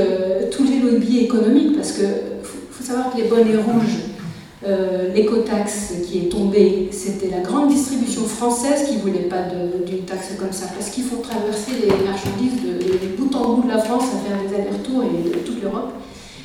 [0.51, 2.03] tous les lobbies économiques, parce que
[2.71, 3.99] faut savoir que les bonnets rouges,
[4.67, 9.45] euh, l'écotaxe qui est tombée, c'était la grande distribution française qui ne voulait pas
[9.87, 13.69] d'une taxe comme ça, parce qu'il faut traverser les marchandises de, bout en bout de
[13.69, 15.93] la France à faire des allers-retours et de toute l'Europe.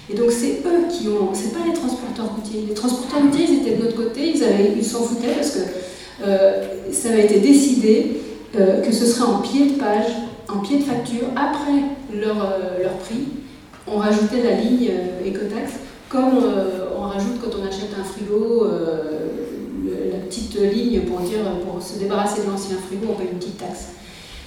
[0.10, 2.66] Et donc c'est eux qui ont, c'est pas les transporteurs routiers.
[2.68, 5.60] Les transporteurs routiers, ils étaient de notre côté, ils s'en foutaient parce que
[6.24, 8.18] euh, ça avait été décidé
[8.60, 10.12] euh, que ce serait en pied de page,
[10.54, 11.82] en pied de facture, après
[12.14, 12.36] leur,
[12.82, 13.28] leur prix.
[13.88, 14.92] On rajoutait la ligne
[15.26, 15.74] écotaxe
[16.12, 19.28] comme euh, on rajoute quand on achète un frigo, euh,
[20.12, 23.58] la petite ligne pour dire pour se débarrasser de l'ancien frigo, on paye une petite
[23.58, 23.94] taxe.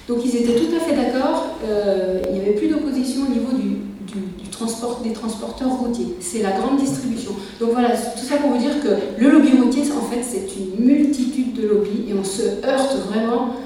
[0.06, 3.56] Donc ils étaient tout à fait d'accord, euh, il n'y avait plus d'opposition au niveau
[3.56, 3.78] du,
[4.50, 6.14] transport, des transporteurs routiers.
[6.20, 7.32] C'est la grande distribution.
[7.58, 10.84] Donc voilà, tout ça pour vous dire que le lobby routier, en fait, c'est une
[10.84, 13.56] multitude de lobbies et on se heurte vraiment,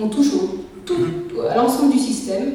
[0.00, 0.28] on touche
[0.84, 0.94] tout,
[1.50, 2.52] à l'ensemble du système.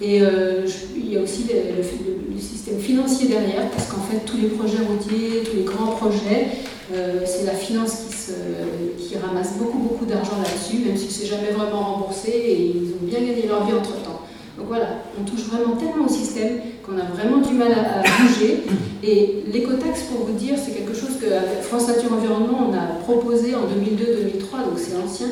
[0.00, 4.78] Et il y a aussi le, système financier derrière, parce qu'en fait, tous les projets
[4.78, 6.48] routiers, tous les grands projets,
[6.92, 8.32] euh, c'est la finance qui, se,
[8.98, 13.04] qui, ramasse beaucoup, beaucoup d'argent là-dessus, même si c'est jamais vraiment remboursé et ils ont
[13.06, 14.20] bien gagné leur vie entre-temps.
[14.56, 14.86] Donc voilà,
[15.20, 18.62] on touche vraiment tellement au système qu'on a vraiment du mal à, bouger.
[19.02, 21.26] Et l'écotaxe, pour vous dire, c'est quelque chose que
[21.62, 25.28] France Nature Environnement, on a proposé en 2002-2003, donc c'est ancien.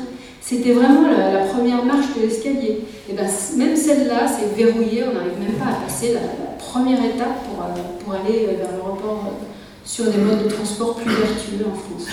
[0.46, 2.80] C'était vraiment la, première marche de l'escalier.
[3.08, 3.26] Et ben,
[3.56, 6.20] même celle-là, c'est verrouillé, on n'arrive même pas à passer la,
[6.58, 9.44] première étape pour, euh, pour aller vers le report euh,
[9.84, 12.08] sur des modes de transport plus vertueux en France.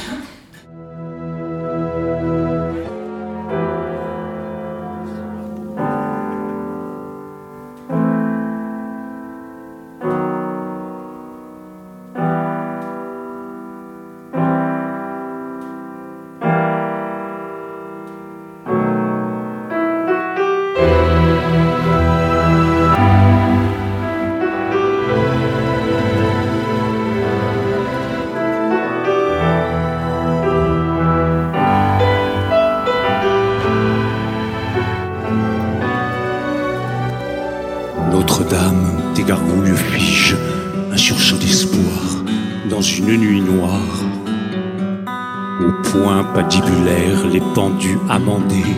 [47.82, 48.76] Les pendus amendés,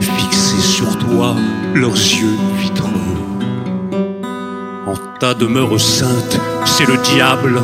[0.00, 1.34] fixés sur toi,
[1.74, 2.90] leurs yeux vitreux.
[4.86, 7.60] En ta demeure sainte, c'est le diable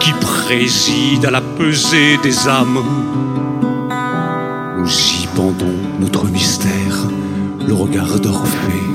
[0.00, 2.82] qui préside à la pesée des âmes.
[4.78, 7.08] Nous y pendons notre mystère,
[7.66, 8.90] le regard d'Orphée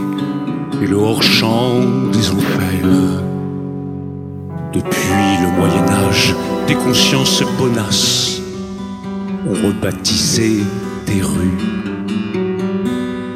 [0.82, 3.24] et le hors-champ des enfers.
[4.72, 6.36] Depuis le Moyen Âge,
[6.68, 8.42] des consciences bonasses
[9.48, 10.62] ont rebaptisé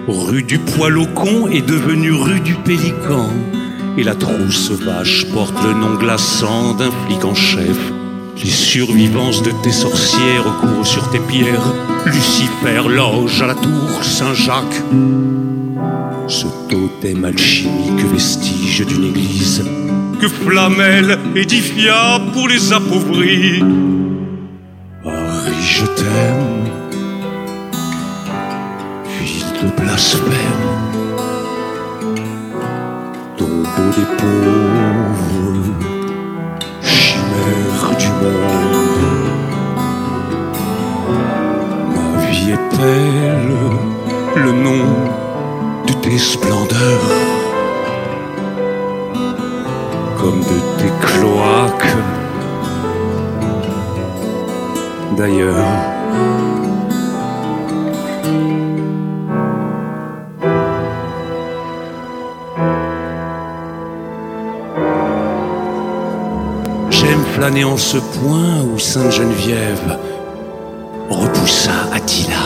[0.07, 3.29] Rue du Poil au Con est devenue rue du Pélican.
[3.97, 7.77] Et la trousse vache porte le nom glaçant d'un flic en chef.
[8.43, 11.73] Les survivances de tes sorcières courent sur tes pierres.
[12.05, 14.83] Lucifer loge à la tour Saint-Jacques.
[16.27, 19.63] Ce totem alchimique vestige d'une église
[20.19, 23.62] que Flamel édifia pour les appauvris
[67.74, 69.97] en ce point où Sainte Geneviève
[71.09, 72.45] repoussa Attila.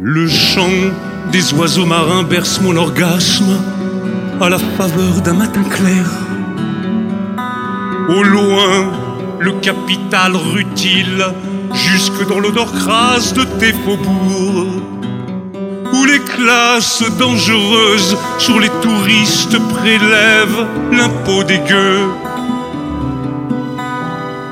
[0.00, 0.80] Le chant
[1.30, 3.60] des oiseaux marins berce mon orgasme
[4.40, 6.06] à la faveur d'un matin clair.
[8.08, 8.90] Au loin,
[9.38, 11.26] le capital rutile
[11.72, 14.91] jusque dans l'odeur crasse de tes faubourgs.
[16.42, 22.06] Classes dangereuses sur les touristes prélèvent l'impôt des gueux.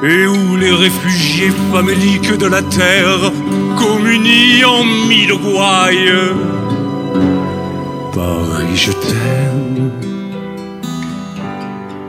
[0.03, 3.33] Et où les réfugiés faméliques de la terre
[3.77, 6.15] communient en mille gouailles.
[8.15, 9.91] Paris, je t'aime,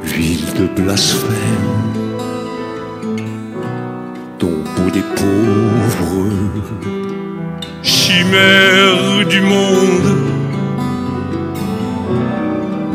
[0.03, 1.81] ville de blasphème,
[4.39, 7.00] tombeau des pauvres,
[8.11, 10.09] chimère du monde.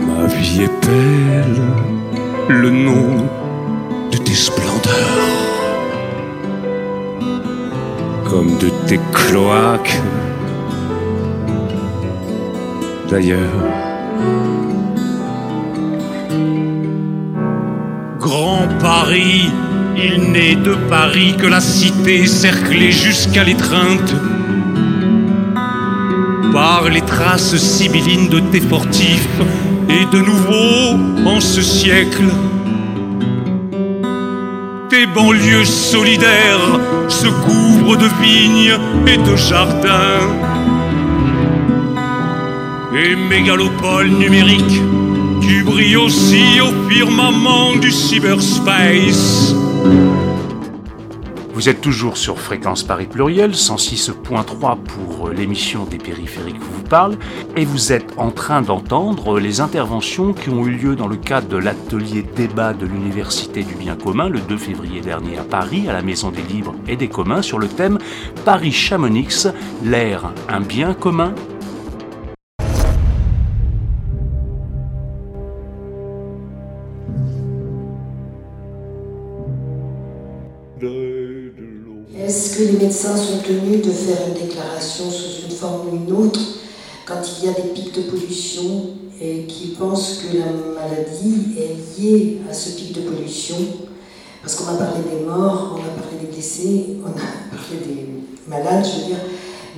[0.07, 1.63] Ma vie est belle,
[2.49, 3.29] le nom
[4.13, 5.33] de tes splendeurs,
[8.29, 10.01] comme de tes cloaques.
[13.11, 13.63] D'ailleurs,
[18.19, 19.51] Grand Paris,
[19.97, 24.15] il n'est de Paris que la cité cerclée jusqu'à l'étreinte
[26.57, 29.29] par les traces sibyllines de tes fortifs
[29.91, 30.97] et de nouveau
[31.27, 32.25] en ce siècle
[34.89, 40.25] tes banlieues solidaires se couvrent de vignes et de jardins.
[42.95, 44.81] Et mégalopole numérique,
[45.43, 49.55] tu brilles aussi au firmament du cyberspace.
[51.57, 57.17] Vous êtes toujours sur Fréquence Paris Pluriel, 106.3 pour l'émission des périphériques vous parle,
[57.57, 61.49] et vous êtes en train d'entendre les interventions qui ont eu lieu dans le cadre
[61.49, 65.95] de l'atelier débat de l'Université du bien commun le 2 février dernier à Paris, à
[65.95, 67.97] la Maison des Libres et des Communs, sur le thème
[68.45, 69.49] Paris-Chamonix,
[69.83, 71.35] l'air, un bien commun
[82.67, 86.41] les médecins sont tenus de faire une déclaration sous une forme ou une autre
[87.05, 88.91] quand il y a des pics de pollution
[89.21, 93.57] et qui pensent que la maladie est liée à ce pic de pollution.
[94.43, 97.13] Parce qu'on a parlé des morts, on a parlé des blessés, on a
[97.57, 98.07] parlé des
[98.49, 99.25] malades, je veux dire,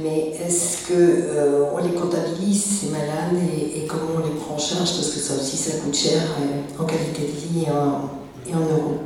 [0.02, 3.42] mais est-ce qu'on euh, les comptabilise, ces malades,
[3.74, 4.94] et, comment on les prend en charge?
[4.94, 8.98] Parce que ça aussi, ça coûte cher euh, en qualité de vie et en, euros.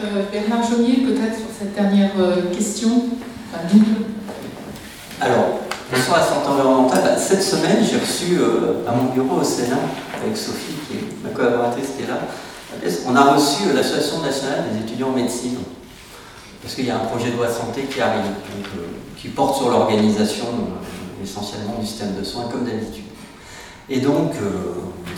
[0.00, 2.12] Euh, Bernard Jaumier, peut-être sur cette dernière
[2.56, 3.06] question.
[5.20, 5.60] Alors,
[5.92, 8.38] sur la santé environnementale, bah, cette semaine, j'ai reçu
[8.86, 9.80] à mon bureau au Sénat,
[10.22, 12.20] avec Sophie, qui est ma collaboratrice qui est là,
[13.06, 15.58] on a reçu l'Association nationale des étudiants en médecine.
[16.62, 18.22] Parce qu'il y a un projet de loi santé qui arrive,
[19.16, 20.46] qui porte sur l'organisation
[21.22, 23.04] essentiellement du système de soins, comme d'habitude.
[23.88, 24.32] Et donc,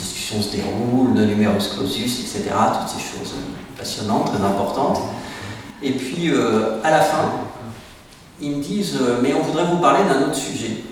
[0.00, 3.34] discussions se déroulent, le numerus clausus, etc., toutes ces choses
[3.76, 5.00] passionnantes, très importantes.
[5.82, 6.30] Et puis,
[6.84, 7.30] à la fin,
[8.40, 10.84] ils me disent Mais on voudrait vous parler d'un autre sujet.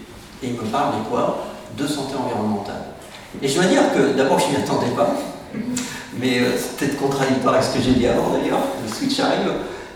[0.42, 1.46] Et ils me parlent de quoi?
[1.76, 2.84] De santé environnementale.
[3.42, 5.14] Et je dois dire que d'abord, je ne m'y attendais pas.
[6.20, 9.52] Mais c'est peut-être contradictoire avec ce que j'ai dit avant d'ailleurs, le switch arrive.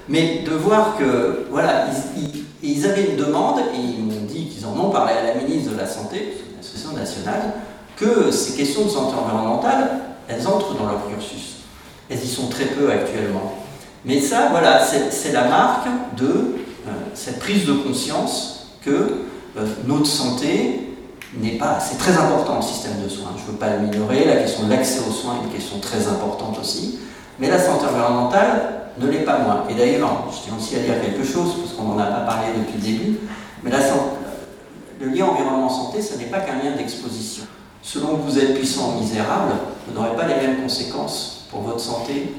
[0.09, 1.87] Mais de voir que, voilà,
[2.63, 5.73] ils, avaient une demande et ils m'ont dit qu'ils en ont parlé à la ministre
[5.73, 7.55] de la Santé, l'association nationale,
[8.03, 11.59] que ces questions de santé environnementale, elles entrent dans leur cursus.
[12.11, 13.55] Elles y sont très peu actuellement.
[14.05, 15.86] Mais ça, voilà, c'est la marque
[16.16, 16.57] de
[17.14, 19.22] cette prise de conscience que
[19.86, 20.88] notre santé
[21.38, 21.78] n'est pas.
[21.80, 23.30] C'est très important le système de soins.
[23.36, 24.24] Je ne veux pas le minorer.
[24.24, 26.98] La question de l'accès aux soins est une question très importante aussi.
[27.38, 29.64] Mais la santé environnementale ne l'est pas moins.
[29.70, 32.48] Et d'ailleurs, je tiens aussi à dire quelque chose, parce qu'on n'en a pas parlé
[32.59, 33.18] depuis le début,
[33.62, 33.70] mais
[35.00, 37.44] le lien environnement-santé, ce n'est pas qu'un lien d'exposition.
[37.83, 39.53] Selon que vous êtes puissant ou misérable,
[39.87, 42.33] vous n'aurez pas les mêmes conséquences pour votre santé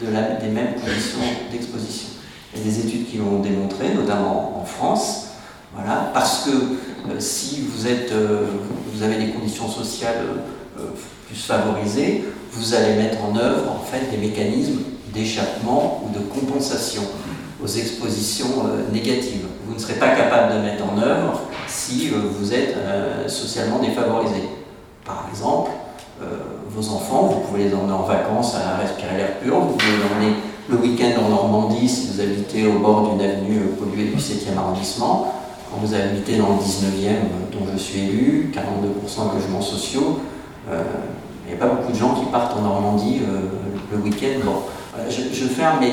[0.00, 1.18] des mêmes conditions
[1.50, 2.08] d'exposition.
[2.54, 5.28] Il y a des études qui l'ont démontré, notamment en France,
[5.74, 8.46] voilà, parce que euh, si vous, êtes, euh,
[8.92, 10.24] vous avez des conditions sociales
[10.78, 10.82] euh,
[11.26, 14.80] plus favorisées, vous allez mettre en œuvre en fait des mécanismes
[15.12, 17.02] d'échappement ou de compensation
[17.62, 19.46] aux expositions négatives.
[19.66, 22.76] Vous ne serez pas capable de mettre en œuvre si vous êtes
[23.26, 24.42] socialement défavorisé.
[25.08, 25.70] Par exemple,
[26.70, 30.04] vos enfants, vous pouvez les emmener en vacances à respirer l'air pur, vous pouvez les
[30.04, 30.36] emmener
[30.68, 35.38] le week-end en Normandie si vous habitez au bord d'une avenue polluée du 7e arrondissement
[35.70, 40.20] quand vous habitez dans le 19e, euh, dont je suis élu, 42% de logements sociaux,
[40.70, 40.82] euh,
[41.46, 43.48] il n'y a pas beaucoup de gens qui partent en Normandie euh,
[43.92, 44.40] le week-end.
[44.44, 44.62] Bon,
[45.08, 45.92] je, ferme, mais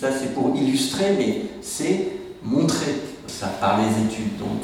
[0.00, 2.08] ça c'est pour illustrer, mais c'est
[2.42, 4.38] montrer ça par les études.
[4.38, 4.62] Donc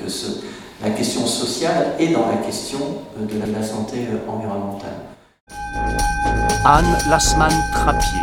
[0.82, 2.78] la question sociale est dans la question
[3.18, 4.98] de la, santé environnementale.
[6.64, 8.22] Anne Lassmann-Trappier.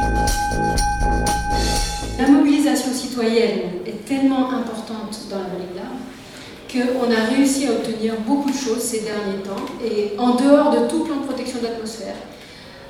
[2.19, 5.99] La mobilisation citoyenne est tellement importante dans la vallée de l'Arve
[6.75, 10.87] qu'on a réussi à obtenir beaucoup de choses ces derniers temps, et en dehors de
[10.87, 12.15] tout plan de protection de l'atmosphère.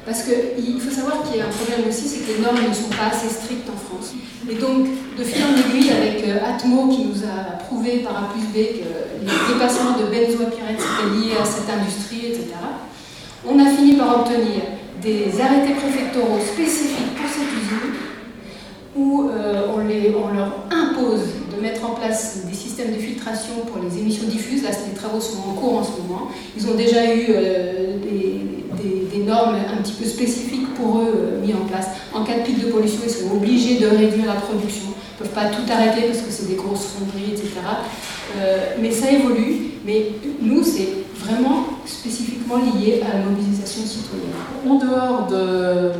[0.05, 2.73] Parce qu'il faut savoir qu'il y a un problème aussi, c'est que les normes ne
[2.73, 4.13] sont pas assez strictes en France.
[4.47, 4.85] Et donc,
[5.17, 8.77] de fil en aiguille, avec euh, Atmo qui nous a prouvé par A plus B
[8.77, 12.53] que les dépassements de benzoapyrène étaient liés à cette industrie, etc.,
[13.47, 14.61] on a fini par obtenir
[15.01, 17.93] des arrêtés préfectoraux spécifiques pour cette usine
[18.95, 21.27] où euh, on, les, on, leur impose
[21.65, 24.63] mettre en place des systèmes de filtration pour les émissions diffuses.
[24.63, 26.27] Là, les travaux sont en cours en ce moment.
[26.55, 31.51] Ils ont déjà eu euh, des, normes un petit peu spécifiques pour eux euh, mis
[31.53, 31.87] en place.
[32.13, 34.89] En cas de pic de pollution, ils sont obligés de réduire la production.
[34.89, 37.49] Ils ne peuvent pas tout arrêter parce que c'est des grosses fonderies, etc.
[38.79, 39.71] mais ça évolue.
[39.83, 40.11] Mais
[40.41, 44.29] nous, c'est vraiment spécifiquement lié à la mobilisation citoyenne.
[44.69, 45.91] En dehors de,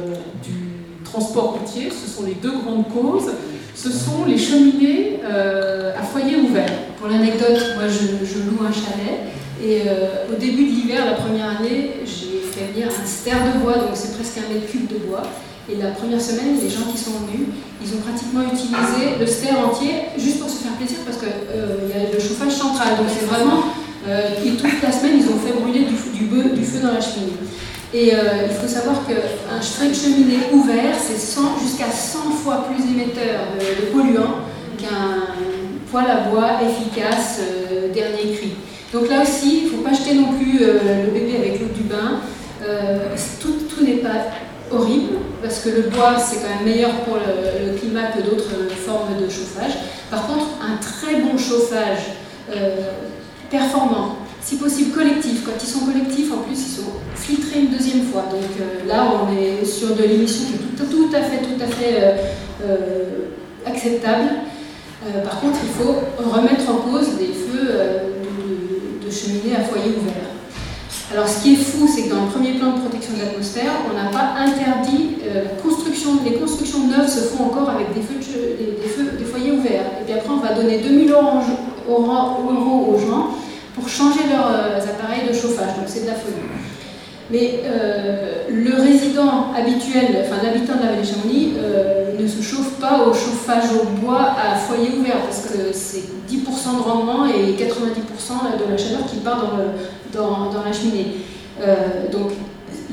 [0.44, 3.32] du transport routier, ce sont les deux grandes causes.
[3.76, 6.72] Ce sont les cheminées euh, à foyer ouvert.
[6.98, 9.28] Pour l'anecdote, moi je, loue un chalet
[9.62, 13.60] et euh, au début de l'hiver, la première année, j'ai fait venir un ster de
[13.60, 15.24] bois, donc c'est presque un mètre cube de bois.
[15.70, 17.48] Et la première semaine, les gens qui sont venus,
[17.84, 21.90] ils ont pratiquement utilisé le ster entier juste pour se faire plaisir parce qu'il euh,
[21.90, 22.96] y a le chauffage central.
[22.98, 23.76] Donc c'est vraiment.
[24.08, 27.44] et toute la semaine, ils ont fait brûler du, du, du feu dans la cheminée.
[27.94, 31.16] Et euh, il faut savoir qu'un cheminée ouvert, c'est
[31.62, 34.40] jusqu'à 100 fois plus émetteur de, polluants
[34.78, 35.34] qu'un
[35.92, 38.54] poêle à bois efficace euh, dernier cri.
[38.92, 41.68] Donc là aussi, il ne faut pas jeter non plus euh, le bébé avec l'eau
[41.68, 42.22] du bain.
[43.40, 44.32] tout, n'est pas
[44.72, 49.16] horrible, parce que le bois, c'est quand même meilleur pour le climat que d'autres formes
[49.22, 49.74] de chauffage.
[50.10, 52.00] Par contre, un très bon chauffage
[53.52, 55.44] performant, si possible collectif.
[55.44, 58.26] Quand ils sont collectifs, en plus, ils sont filtrés une deuxième fois.
[58.30, 61.66] Donc euh, là, on est sur de l'émission qui est tout, à fait, tout à
[61.66, 62.18] fait euh,
[62.64, 64.30] euh, acceptable.
[65.24, 65.96] par contre, il faut
[66.32, 70.30] remettre en cause des feux de, de, cheminées à foyer ouvert.
[71.12, 73.72] Alors, ce qui est fou, c'est que dans le premier plan de protection de l'atmosphère,
[73.90, 75.18] on n'a pas interdit
[75.62, 76.20] construction.
[76.24, 79.86] Les constructions neuves se font encore avec des, feux des, feux, des foyers ouverts.
[80.02, 81.42] Et puis après, on va donner 2000 euros
[81.88, 83.30] aux gens
[83.76, 85.76] pour changer leurs euh, appareils de chauffage.
[85.76, 86.34] Donc c'est de la folie.
[87.30, 92.80] Mais euh, le résident habituel, enfin l'habitant de la vallée Chamonix, euh, ne se chauffe
[92.80, 97.54] pas au chauffage au bois à foyer ouvert parce que c'est 10% de rendement et
[97.54, 97.66] 90%
[98.58, 99.52] de la chaleur qui part
[100.14, 101.18] dans, la cheminée.
[102.12, 102.32] donc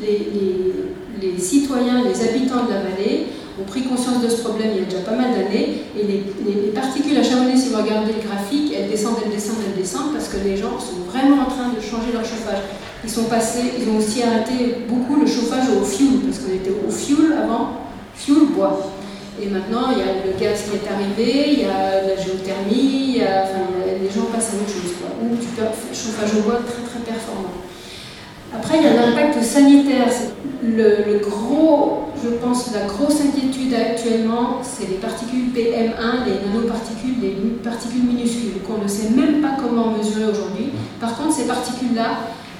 [0.01, 3.27] les, citoyens, les habitants de la vallée
[3.61, 5.83] ont pris conscience de ce problème il y a déjà pas mal d'années.
[5.99, 9.81] Et les, particules à Chamonix, si vous regardez le graphique, elles descendent, elles descendent, elles
[9.81, 12.65] descendent, parce que les gens sont vraiment en train de changer leur chauffage.
[13.05, 16.71] Ils sont passés, ils ont aussi arrêté beaucoup le chauffage au fioul, parce qu'on était
[16.71, 17.85] au fioul avant,
[18.15, 18.91] fioul bois.
[19.41, 23.21] Et maintenant, il y a le gaz qui est arrivé, il y a la géothermie,
[23.21, 25.11] les gens passent à autre chose, quoi.
[25.23, 25.47] Ou du
[25.93, 27.53] chauffage au bois très très performant.
[28.55, 30.09] Après, il y a l'impact sanitaire.
[30.63, 37.33] Le, gros, je pense, la grosse inquiétude actuellement, c'est les particules PM1, les nanoparticules, les
[37.65, 40.71] particules minuscules, qu'on ne sait même pas comment mesurer aujourd'hui.
[41.01, 42.19] Par contre, ces particules-là,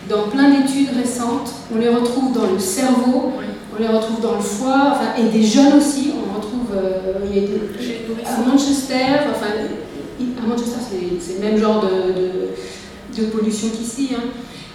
[0.09, 3.35] dans plein d'études récentes, on les retrouve dans le cerveau,
[3.73, 7.15] on les retrouve dans le foie, enfin, et des jeunes aussi, on retrouve euh,
[8.27, 9.47] à Manchester, enfin,
[10.43, 10.79] à Manchester,
[11.21, 14.11] c'est le même genre de, de, pollution qu'ici.
[14.17, 14.23] Hein.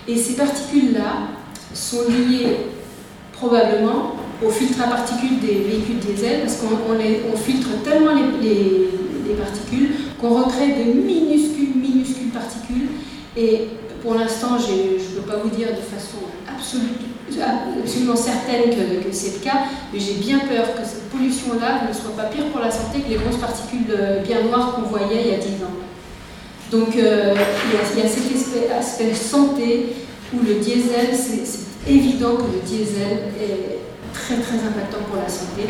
[0.07, 1.27] Et ces particules-là
[1.73, 2.57] sont liées
[3.39, 4.15] probablement
[4.45, 8.11] au filtre à particules des véhicules diesel, parce qu'on on filtre tellement
[8.41, 8.87] les,
[9.37, 12.87] particules qu'on recrée de minuscules, minuscules particules.
[13.35, 13.67] Et
[14.01, 16.17] pour l'instant, je ne peux pas vous dire de façon
[16.47, 22.15] absolument certaine que, c'est le cas, mais j'ai bien peur que cette pollution-là ne soit
[22.15, 23.93] pas pire pour la santé que les grosses particules
[24.25, 25.77] bien noires qu'on voyait il y a 10 ans.
[26.71, 27.33] Donc euh,
[27.93, 29.93] il, y a, cet aspect, santé
[30.33, 33.79] où le diesel, c'est évident que le diesel est
[34.13, 35.63] très très impactant pour la santé.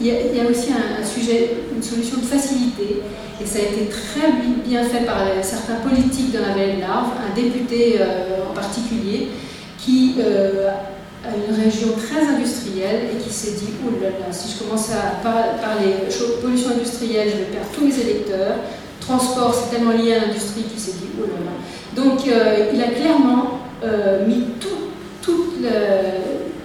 [0.00, 3.02] Il y, a, aussi un, sujet, une solution de facilité,
[3.42, 4.32] et ça a été très
[4.66, 9.28] bien fait par certains politiques de la vallée de l'Arve, un député euh, en particulier,
[9.78, 10.70] qui euh,
[11.24, 14.90] a une région très industrielle et qui s'est dit, oh là là, si je commence
[14.90, 15.94] à parler
[16.42, 18.56] pollution industrielle, je vais perdre tous mes électeurs,
[19.00, 22.02] transport, c'est tellement lié à l'industrie qu'il s'est dit, oh là là.
[22.02, 24.85] Donc euh, il a clairement euh, mis tout,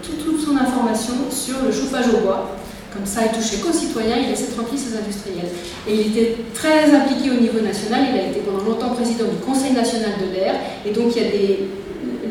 [0.02, 2.58] toute, son information sur le chauffage au bois.
[2.94, 5.48] Comme ça, il touchait qu'aux citoyens, il laissait tranquille ses industriels.
[5.88, 9.38] Et il était très impliqué au niveau national, il a été pendant longtemps président du
[9.38, 11.70] Conseil national de l'air, et donc il y a des,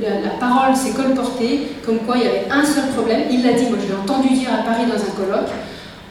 [0.03, 3.23] la, parole s'est colportée comme quoi il y avait un seul problème.
[3.31, 5.51] Il l'a dit, moi je l'ai entendu dire à Paris dans un colloque,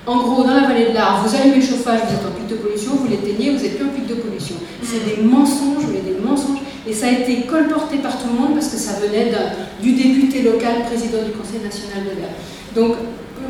[0.09, 2.47] En gros, dans la vallée de l'Arve, vous allumez le chauffage, vous êtes en pic
[2.47, 4.55] de pollution, vous l'éteignez, vous n'êtes plus en pic de pollution.
[4.81, 6.65] C'est des mensonges, mais des mensonges.
[6.87, 9.31] Et ça a été colporté par tout le monde parce que ça venait
[9.79, 12.33] du député local, président du Conseil national de l'air.
[12.73, 12.97] Donc,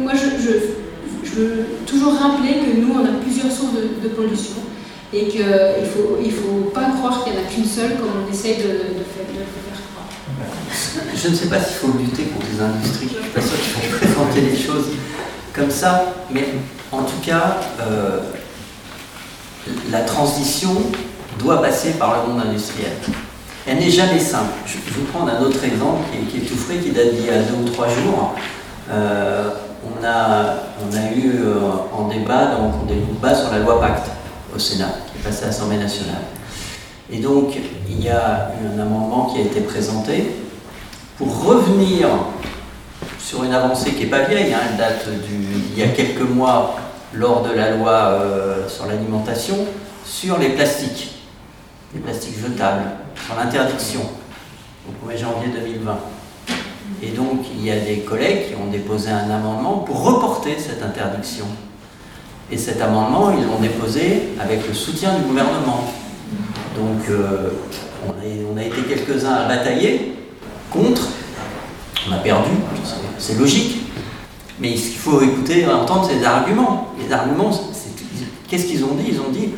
[0.04, 4.60] moi, je, veux toujours rappeler que nous, on a plusieurs sources de, pollution
[5.14, 8.28] et qu'il ne faut, il faut pas croire qu'il n'y en a qu'une seule comme
[8.28, 9.24] on essaye de, faire,
[9.96, 10.12] croire.
[11.16, 13.56] Je ne sais pas s'il faut lutter contre les industries, je ne suis pas sûr
[13.56, 14.92] qu'il faut présenter les choses
[15.60, 16.46] comme ça, mais
[16.92, 18.20] en tout cas, euh,
[19.92, 20.72] la transition
[21.38, 22.94] doit passer par le monde industriel.
[23.68, 24.54] Elle n'est jamais simple.
[24.66, 26.00] Je vais vous prendre un autre exemple
[26.32, 28.36] qui est, tout frais, qui date d'il y a deux ou trois jours.
[28.90, 29.50] Euh,
[29.86, 31.60] on, a, on a eu euh,
[31.94, 34.08] en débat, donc on débat sur la loi Pacte
[34.56, 36.24] au Sénat, qui est passée à l'Assemblée nationale.
[37.12, 37.58] Et donc,
[37.90, 40.32] il y a eu un amendement qui a été présenté
[41.18, 42.08] pour revenir
[43.30, 45.36] sur une avancée qui n'est pas vieille, hein, elle date du,
[45.72, 46.80] il y a quelques mois
[47.14, 49.56] lors de la loi euh, sur l'alimentation,
[50.04, 51.12] sur les plastiques,
[51.94, 52.86] les plastiques jetables,
[53.24, 54.02] sur l'interdiction
[54.88, 56.00] au 1er janvier 2020.
[57.04, 60.82] Et donc il y a des collègues qui ont déposé un amendement pour reporter cette
[60.82, 61.46] interdiction.
[62.52, 65.84] Et cet amendement, ils l'ont déposé avec le soutien du gouvernement.
[66.76, 67.52] Donc euh,
[68.08, 70.16] on, a, été quelques-uns à batailler
[70.72, 71.10] contre.
[72.10, 72.50] On a perdu,
[73.20, 73.82] c'est logique.
[74.60, 76.88] Mais ce qu'il faut écouter, entendre, c'est des arguments.
[77.00, 77.52] Les arguments,
[78.48, 79.10] qu'est-ce qu'ils ont dit?
[79.12, 79.50] Ils ont dit,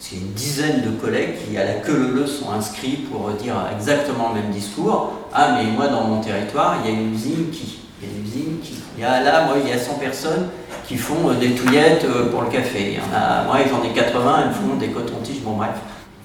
[0.00, 4.32] c'est une dizaine de collègues qui, à la queue leu sont inscrits pour dire exactement
[4.34, 5.12] le même discours.
[5.32, 7.78] Ah, mais moi, dans mon territoire, il y a une usine qui.
[8.00, 8.74] Il y a une usine qui.
[8.96, 10.48] Il y a là, moi, il y a 100 personnes
[10.86, 12.92] qui font euh, des touillettes euh, pour le café.
[12.92, 15.70] Il y en a, moi, j'en ai 80, elles font des cotons-tiges, bon, bref.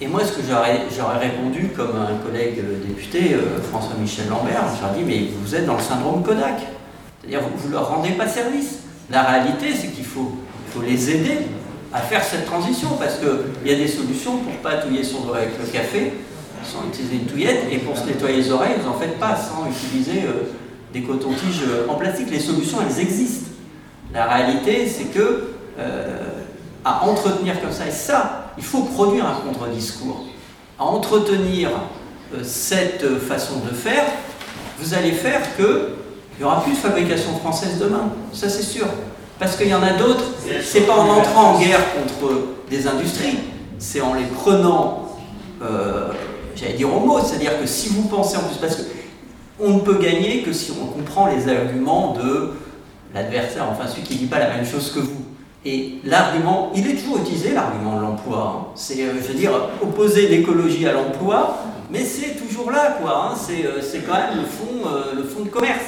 [0.02, 5.04] Et moi, ce que j'aurais répondu, comme un collègue député, euh, François-Michel Lambert, j'aurais dit,
[5.06, 6.62] mais vous êtes dans le syndrome Kodak.
[7.22, 8.80] C'est-à-dire, vous ne leur rendez pas service.
[9.10, 10.34] La réalité, c'est qu'il faut,
[10.72, 11.38] faut les aider
[11.94, 15.38] à faire cette transition, parce qu'il y a des solutions pour pas touiller son doigt
[15.38, 16.14] avec le café,
[16.64, 19.70] sans utiliser une touillette, et pour se nettoyer les oreilles, vous n'en faites pas sans
[19.70, 20.50] utiliser euh,
[20.92, 22.32] des cotons-tiges en plastique.
[22.32, 23.52] Les solutions, elles existent.
[24.12, 26.18] La réalité, c'est que euh,
[26.84, 30.26] à entretenir comme ça, et ça, il faut produire un contre-discours.
[30.80, 31.70] À entretenir
[32.34, 34.06] euh, cette façon de faire,
[34.80, 35.96] vous allez faire que
[36.36, 38.88] il n'y aura plus de fabrication française demain, ça c'est sûr.
[39.38, 40.24] Parce qu'il y en a d'autres,
[40.64, 42.34] c'est pas en entrant en guerre contre
[42.70, 43.38] des industries,
[43.78, 45.10] c'est en les prenant,
[45.62, 46.10] euh,
[46.56, 48.78] j'allais dire au mot, c'est-à-dire que si vous pensez en plus, parce
[49.58, 52.54] qu'on ne peut gagner que si on comprend les arguments de
[53.14, 55.26] l'adversaire, enfin celui qui ne dit pas la même chose que vous.
[55.66, 58.38] Et l'argument, il est toujours utilisé, l'argument de l'emploi.
[58.58, 58.72] Hein.
[58.76, 59.52] C'est, euh, je veux dire,
[59.82, 61.58] opposer l'écologie à l'emploi,
[61.90, 63.32] mais c'est toujours là, quoi.
[63.32, 63.38] Hein.
[63.52, 65.86] Euh, c'est, quand même le fond, le fond de commerce.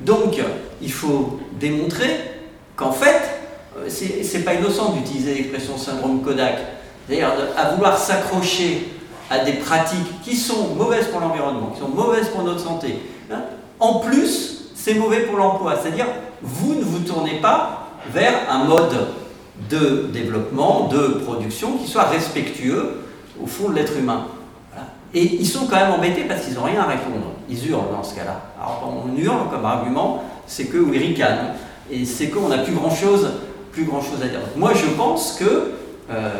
[0.00, 0.38] Donc,
[0.80, 2.20] il faut démontrer
[2.76, 3.20] qu'en fait,
[3.76, 6.58] euh, c'est pas innocent d'utiliser l'expression syndrome Kodak.
[7.06, 8.88] C'est-à-dire à vouloir s'accrocher
[9.30, 13.00] à des pratiques qui sont mauvaises pour l'environnement, qui sont mauvaises pour notre santé.
[13.30, 13.42] Hein.
[13.80, 15.74] En plus, c'est mauvais pour l'emploi.
[15.80, 16.06] C'est-à-dire,
[16.42, 19.08] vous ne vous tournez pas vers un mode
[19.70, 23.02] de développement, de production qui soit respectueux
[23.42, 24.26] au fond de l'être humain.
[25.14, 27.32] Et ils sont quand même embêtés parce qu'ils n'ont rien à répondre.
[27.48, 28.42] Ils hurlent dans ce cas-là.
[28.60, 31.54] Alors on hurle comme argument, c'est que oui, ricanent.
[31.90, 33.28] Et c'est qu'on n'a plus grand-chose
[33.84, 34.40] grand à dire.
[34.56, 35.72] moi je pense que,
[36.10, 36.30] euh,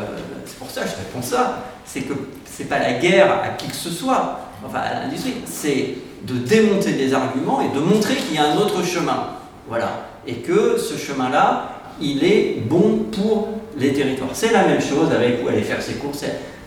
[0.45, 2.15] c'est pour ça que je réponds ça, c'est que
[2.45, 6.93] c'est pas la guerre à qui que ce soit, enfin à l'industrie, c'est de démonter
[6.93, 9.29] des arguments et de montrer qu'il y a un autre chemin.
[9.69, 10.07] Voilà.
[10.29, 14.31] Et que ce chemin-là, il est bon pour les territoires.
[14.35, 16.25] C'est la même chose avec où aller faire ses courses.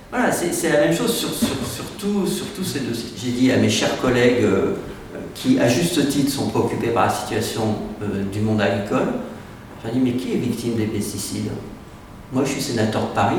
[0.10, 3.12] Voilà, c'est la même chose sur, sur, tous ces dossiers.
[3.16, 4.74] J'ai dit à mes chers collègues euh,
[5.34, 9.08] qui, à juste titre, sont préoccupés par la situation euh, du monde agricole,
[9.86, 11.52] j'ai dit, mais qui est victime des pesticides?
[12.32, 13.36] Moi, je suis sénateur de Paris.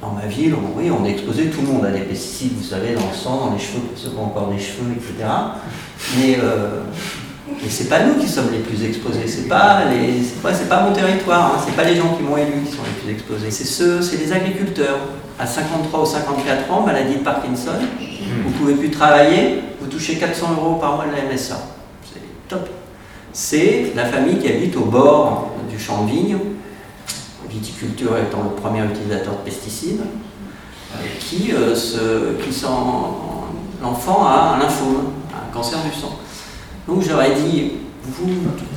[0.00, 2.94] Dans ma ville, on, oui, on exposé, tout le monde a des pesticides, vous savez,
[2.94, 5.28] dans le sang, dans les cheveux, pour ceux encore des cheveux, etc.
[6.16, 6.82] Mais euh,
[7.64, 10.92] et c'est pas nous qui sommes les plus exposés, c'est pas les, c'est pas, mon
[10.92, 11.62] territoire, hein.
[11.64, 14.16] c'est pas les gens qui m'ont élu qui sont les plus exposés, c'est ceux, c'est
[14.16, 14.98] les agriculteurs.
[15.40, 17.74] À 53 ou 54 ans, maladie de Parkinson,
[18.44, 21.60] vous pouvez plus travailler, vous touchez 400 euros par mois de la MSA.
[22.12, 22.68] C'est top.
[23.32, 26.38] C'est la famille qui habite au bord du champ de vigne,
[27.48, 30.02] viticulture étant le premier utilisateur de pesticides,
[31.20, 32.64] qui, euh, se, qui
[33.80, 36.18] l'enfant a un lymphome, un cancer du sang.
[36.88, 37.72] Donc j'aurais dit,
[38.02, 38.30] vous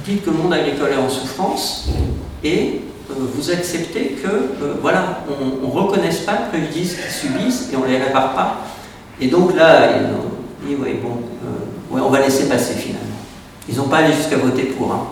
[0.06, 1.88] dites que le monde agricole est en souffrance
[2.44, 5.24] et euh, vous acceptez que, euh, voilà,
[5.64, 8.58] on ne reconnaisse pas le préjudice qu'ils subissent et on ne les répare pas.
[9.22, 13.08] Et donc là, ils dit, oui, bon, euh, on va laisser passer finalement.
[13.70, 14.92] Ils n'ont pas allé jusqu'à voter pour.
[14.92, 15.08] Hein.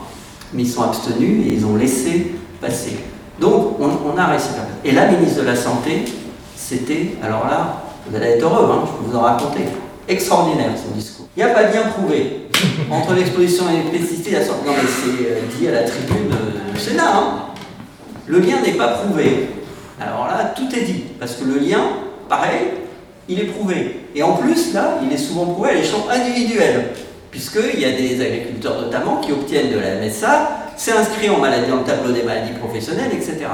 [0.53, 2.97] mais ils sont abstenus et ils ont laissé passer.
[3.39, 4.49] Donc on, a réussi.
[4.83, 6.03] Et la ministre de la Santé,
[6.57, 9.61] c'était, alors là, vous allez être heureux, hein, je peux vous en raconter,
[10.09, 11.27] extraordinaire son discours.
[11.37, 12.49] Il n'y a pas bien prouvé
[12.91, 14.39] entre l'exposition et les pesticides.
[14.65, 17.15] Non mais c'est euh, dit à la tribune euh, du Sénat.
[17.15, 17.33] Hein.
[18.27, 19.49] Le lien n'est pas prouvé.
[19.99, 21.81] Alors là, tout est dit, parce que le lien,
[22.29, 22.67] pareil,
[23.27, 24.05] il est prouvé.
[24.15, 26.91] Et en plus, là, il est souvent prouvé à l'échelon individuel,
[27.31, 31.69] puisqu'il y a des agriculteurs notamment qui obtiennent de la MSA, c'est inscrit en maladie
[31.69, 33.45] dans le tableau des maladies professionnelles, etc.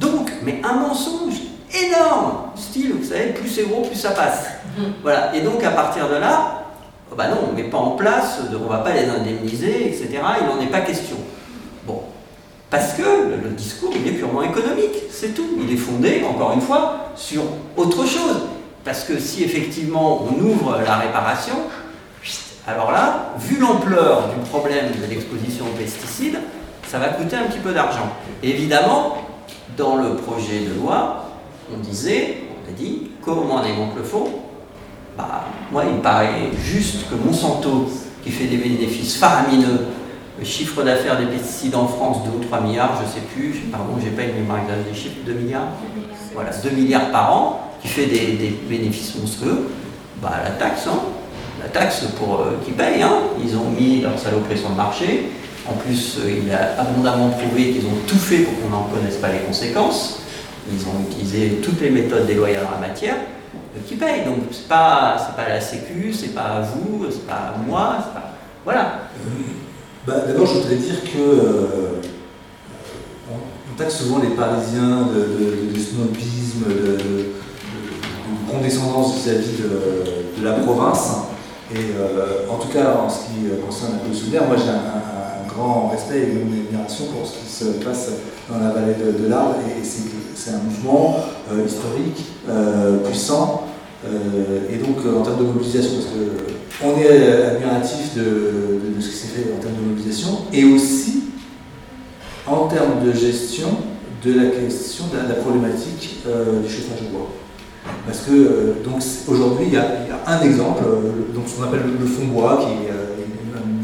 [0.00, 1.34] Donc, mais un mensonge
[1.72, 4.46] énorme, style, vous savez, plus c'est gros, plus ça passe.
[5.02, 6.64] Voilà, et donc à partir de là,
[7.10, 9.88] oh bah non, on ne met pas en place, on ne va pas les indemniser,
[9.88, 10.08] etc.
[10.40, 11.16] Il n'en est pas question.
[11.86, 12.02] Bon,
[12.70, 15.46] parce que le, discours, il est purement économique, c'est tout.
[15.60, 17.42] Il est fondé, encore une fois, sur
[17.76, 18.42] autre chose.
[18.84, 21.54] Parce que si effectivement on ouvre la réparation,
[22.66, 26.38] alors là, vu l'ampleur du problème de l'exposition aux pesticides,
[26.86, 28.08] ça va coûter un petit peu d'argent.
[28.42, 29.18] Évidemment,
[29.76, 31.24] dans le projet de loi,
[31.72, 34.28] on disait, on a dit, comment on démonte le faux
[35.16, 37.90] bah, Moi, il me paraît juste que Monsanto,
[38.22, 39.86] qui fait des bénéfices faramineux,
[40.38, 43.60] le chiffre d'affaires des pesticides en France, 2 ou 3 milliards, je ne sais plus,
[43.70, 45.68] pardon, j'ai pas une mémoire exacte des chiffres, 2 milliards
[46.34, 49.70] Voilà, 2 milliards par an, qui fait des, bénéfices monstrueux,
[50.20, 50.98] bah, la taxe, hein,
[51.62, 55.30] la taxe pour euh, qui payent, hein, ils ont mis leur saloperie sur le marché,
[55.68, 59.16] en plus euh, il a abondamment prouvé qu'ils ont tout fait pour qu'on n'en connaisse
[59.16, 60.20] pas les conséquences,
[60.72, 63.16] ils ont utilisé toutes les méthodes déloyales en la matière,
[63.80, 67.58] qui payent, donc c'est pas, pas la sécu, c'est pas à vous, c'est pas à
[67.66, 67.96] moi.
[68.64, 69.00] Voilà.
[70.06, 72.00] Bah, d'abord, je voudrais dire que euh,
[73.30, 77.32] on, taxe souvent les Parisiens de, snobisme, de,
[78.50, 79.62] condescendance vis-à-vis
[80.38, 81.16] de, la province.
[81.74, 85.23] Et euh, en tout cas, en ce qui concerne la police moi j'ai un,
[85.56, 88.10] grand respect et une admiration pour ce qui se passe
[88.50, 89.56] dans la vallée de, l'Arbre.
[89.68, 91.16] Et c'est un mouvement
[91.52, 92.24] euh, historique,
[93.04, 93.64] puissant.
[94.04, 99.28] et donc, en termes de mobilisation, parce que on est admiratif de, ce qui s'est
[99.28, 101.24] fait en termes de mobilisation et aussi
[102.46, 103.68] en termes de gestion
[104.24, 107.30] de la question de la, problématique euh, du chauffage au bois.
[108.06, 109.86] Parce que euh, donc aujourd'hui il y, a
[110.26, 113.13] un exemple, euh, donc ce qu'on appelle le, fond bois, qui est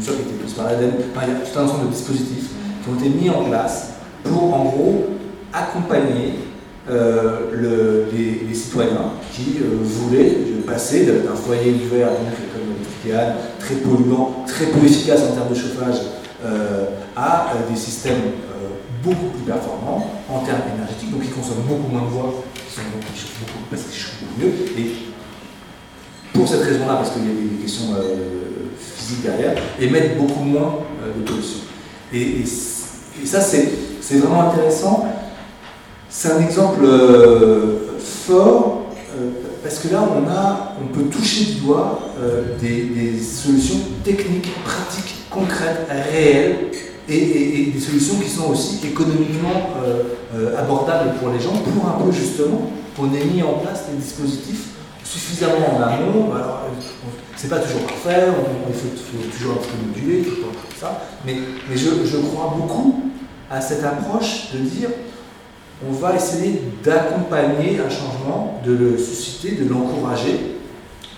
[0.01, 0.93] qui été prise par l'ADEME.
[0.99, 2.49] il y a tout un ensemble de dispositifs
[2.83, 3.93] qui ont été mis en place
[4.23, 5.05] pour en gros
[5.53, 6.33] accompagner
[6.89, 12.09] les, citoyens qui voulaient passer d'un foyer d'hiver
[13.59, 15.95] très polluant, très peu efficace en termes de chauffage,
[16.43, 16.85] euh,
[17.15, 18.69] à euh, des systèmes euh,
[19.03, 22.81] beaucoup plus performants en termes énergétiques, donc qui consomment beaucoup moins de bois, qui sont
[22.81, 24.53] donc chauffent beaucoup mieux.
[24.77, 24.91] Et
[26.33, 27.93] pour cette raison-là, parce qu'il y a des questions
[28.81, 30.79] physiques derrière, émettent beaucoup moins
[31.15, 31.59] de pollution.
[32.13, 32.43] Et,
[33.25, 35.05] ça, c'est vraiment intéressant.
[36.09, 36.85] C'est un exemple
[37.99, 38.81] fort
[39.63, 45.15] parce que là, on, a, on peut toucher du doigt euh, des, solutions techniques, pratiques,
[45.29, 46.55] concrètes, réelles,
[47.07, 50.03] et, des solutions qui sont aussi économiquement euh,
[50.35, 53.97] euh, abordables pour les gens, pour un peu justement qu'on ait mis en place des
[53.97, 54.69] dispositifs
[55.03, 56.31] suffisamment en amont.
[57.41, 58.27] C'est pas toujours parfait,
[58.67, 60.45] il faut, toujours un peu moduler, tout
[60.79, 61.37] ça, mais,
[61.73, 63.01] je crois beaucoup
[63.49, 64.89] à cette approche de dire
[65.89, 70.57] on va essayer d'accompagner un changement, de le susciter, de l'encourager,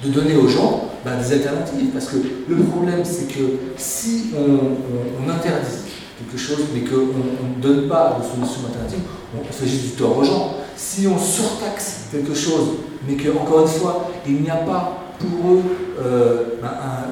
[0.02, 1.90] de donner aux gens bah, des alternatives.
[1.92, 2.16] Parce que
[2.48, 5.76] le problème, c'est que si on, interdit
[6.18, 9.00] quelque chose, mais qu'on ne donne pas de solution alternative,
[9.38, 10.54] on fait juste du tort aux gens.
[10.78, 15.62] Si on surtaxe quelque chose, mais qu'encore une fois, il n'y a pas pour eux
[16.02, 16.44] euh,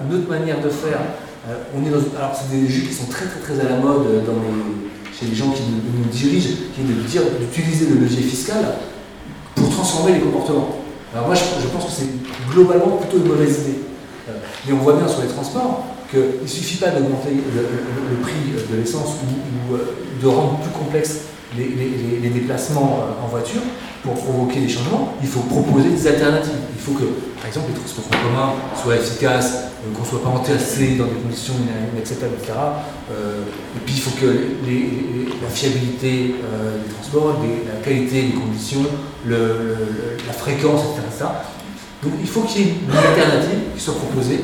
[0.09, 0.99] une autre manière de faire,
[1.49, 4.03] euh, on est alors c'est des jeux qui sont très très très à la mode
[4.11, 4.21] les
[5.17, 8.65] c'est les gens qui nous, dirigent, qui est de dire d'utiliser le levier fiscal
[9.55, 10.77] pour transformer les comportements.
[11.13, 13.79] Alors moi, je, pense que c'est globalement plutôt une mauvaise idée.
[14.29, 14.33] Euh,
[14.65, 18.33] mais on voit bien sur les transports qu'il ne suffit pas d'augmenter le, prix
[18.71, 19.17] de l'essence
[19.69, 21.21] ou, euh, de rendre plus complexe
[21.57, 23.61] les, déplacements euh, en voiture
[24.03, 26.53] pour provoquer des changements, il faut proposer des alternatives.
[26.73, 27.03] Il faut que,
[27.37, 29.53] par exemple, les transports en commun soient efficaces,
[29.85, 31.53] euh, qu'on ne soit pas entassé dans des conditions
[31.93, 32.53] inacceptables, etc.
[33.11, 33.43] Euh,
[33.75, 34.25] et puis il faut que
[35.43, 38.85] la fiabilité des transports, la qualité des conditions,
[39.27, 41.25] la fréquence, etc.,
[42.03, 44.41] Donc il faut qu'il y ait une alternative qui soit proposée.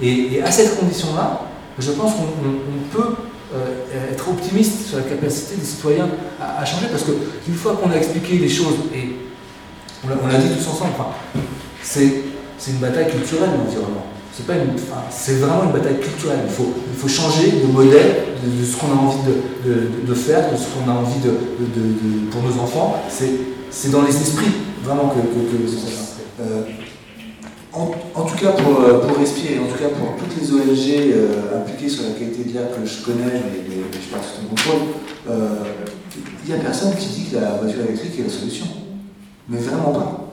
[0.00, 1.42] Et, à cette condition-là,
[1.78, 3.14] je pense qu'on peut
[3.54, 6.08] euh, être optimiste sur la capacité des citoyens
[6.40, 9.10] à, changer, parce qu'une fois qu'on a expliqué les choses, et
[10.04, 10.92] on l'a dit tous ensemble,
[11.82, 12.22] c'est
[12.68, 14.06] une bataille culturelle l'environnement.
[14.32, 16.40] c'est pas une, enfin, c'est vraiment une bataille culturelle.
[16.46, 20.50] Il faut, il faut changer de modèle de, ce qu'on a envie de, de, faire,
[20.50, 21.30] de ce qu'on a envie de,
[22.30, 23.02] pour nos enfants.
[23.08, 25.88] C'est, dans les esprits vraiment que, que, ça.
[26.40, 26.62] Euh,
[27.72, 31.60] en, tout cas pour, euh, pour respirer, en tout cas pour toutes les ONG euh,
[31.60, 34.48] impliquées sur la qualité de l'air que je connais, mais, mais, je parle sous ton
[34.48, 34.88] contrôle,
[36.44, 38.66] il n'y a personne qui dit que la voiture électrique est la solution.
[39.48, 40.32] Mais vraiment pas.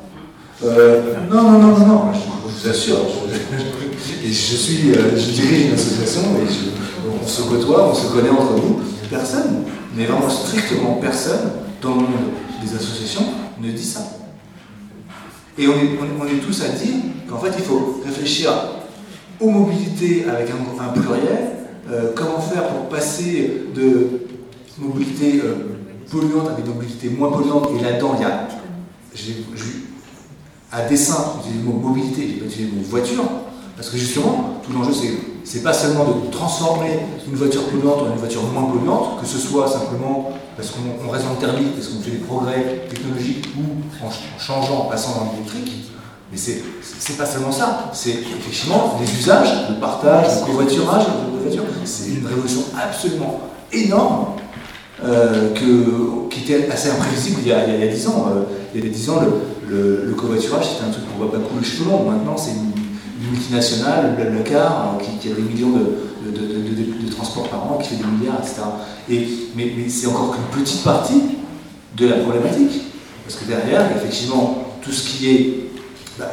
[0.64, 2.98] non, non, non, non, non, je, vous assure,
[3.32, 8.56] je, je, suis, je dirige une association et on se côtoie, on se connaît entre
[8.56, 8.80] nous.
[9.10, 9.64] Personne,
[9.96, 12.32] mais vraiment strictement personne dans le monde
[12.64, 13.24] des associations
[13.60, 14.02] ne dit ça.
[15.58, 16.96] Et on est, on est tous à dire
[17.30, 18.52] qu'en fait, il faut réfléchir
[19.40, 21.52] aux mobilités avec un, pluriel,
[21.90, 24.28] euh, comment faire pour passer de
[24.78, 25.78] mobilité euh,
[26.12, 28.48] polluante à des mobilités moins polluantes, et là-dedans, il y a,
[30.72, 33.24] à dessein, le mot mobilité, j'ai pas utilisé le mot voiture,
[33.76, 35.14] parce que justement, tout l'enjeu, c'est
[35.50, 39.40] c'est pas seulement de transformer une voiture polluante en une voiture moins polluante, que ce
[39.40, 44.10] soit simplement parce qu'on reste en thermique, parce qu'on fait des progrès technologiques ou en,
[44.40, 45.90] changeant, en passant dans l'électrique.
[46.32, 51.06] Mais c'est pas seulement ça, c'est effectivement les usages, le partage, le covoiturage.
[51.86, 54.28] C'est une révolution absolument énorme
[55.04, 58.28] euh, que, qui était assez imprévisible il y a, il y a 10 ans.
[58.30, 58.44] Euh,
[58.76, 59.22] il y a 10 ans,
[59.68, 62.10] le, le, covoiturage, c'était un truc qu'on voit pas couler cheveux longs.
[62.10, 67.50] Maintenant, c'est une multinationale, le car, qui, qui, a des millions de, de, de, transports
[67.50, 68.62] par an, qui fait des milliards, etc.
[69.10, 71.22] Et, mais, mais c'est encore qu'une petite partie
[71.98, 72.82] de la problématique.
[73.26, 75.69] Parce que derrière, effectivement, tout ce qui est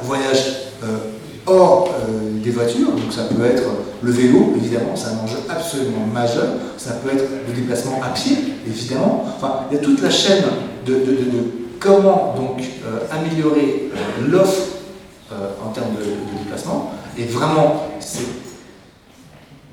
[0.03, 0.45] voyage
[0.83, 0.99] euh,
[1.47, 3.63] hors euh, des voitures, donc ça peut être
[4.03, 8.37] le vélo, évidemment, c'est un enjeu absolument majeur, ça peut être le déplacement à pied,
[8.67, 9.25] évidemment.
[9.37, 10.45] Enfin, il y a toute la chaîne
[10.85, 11.03] de,
[11.79, 13.91] comment donc euh, améliorer
[14.29, 14.63] l'offre
[15.65, 16.93] en termes de, déplacement.
[17.19, 17.91] Et vraiment,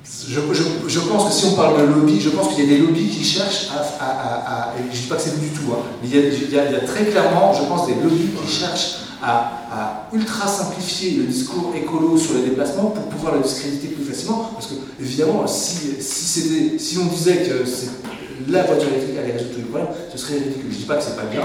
[0.04, 0.40] je,
[0.88, 3.08] je, pense que si on parle de lobby, je pense qu'il y a des lobbies
[3.08, 3.68] qui cherchent
[4.00, 4.72] à.
[4.76, 6.76] je ne dis pas que c'est du tout, hein, mais il y, a, il, y
[6.76, 12.16] a, très clairement, je pense, des lobbies qui cherchent à, ultra simplifier le discours écolo
[12.16, 14.50] sur les déplacements pour pouvoir le discréditer plus facilement.
[14.54, 17.64] Parce que, évidemment, si, si, on disait que
[18.50, 20.66] la voiture électrique allait résoudre tous les problèmes, ce serait ridicule.
[20.70, 21.42] Je ne dis pas que c'est pas bien,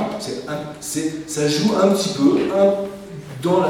[0.81, 2.39] ça joue un petit peu
[3.41, 3.61] dans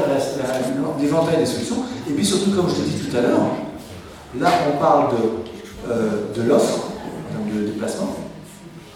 [1.00, 1.76] l'éventail des solutions.
[2.08, 3.40] Et puis surtout, comme je l'ai dit tout à l'heure,
[4.38, 6.88] là on parle de, euh, de l'offre,
[7.52, 8.16] de déplacement,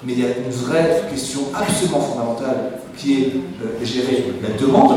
[0.05, 3.33] mais il y a une vraie question absolument fondamentale qui est
[3.63, 4.93] euh, gérer la demande.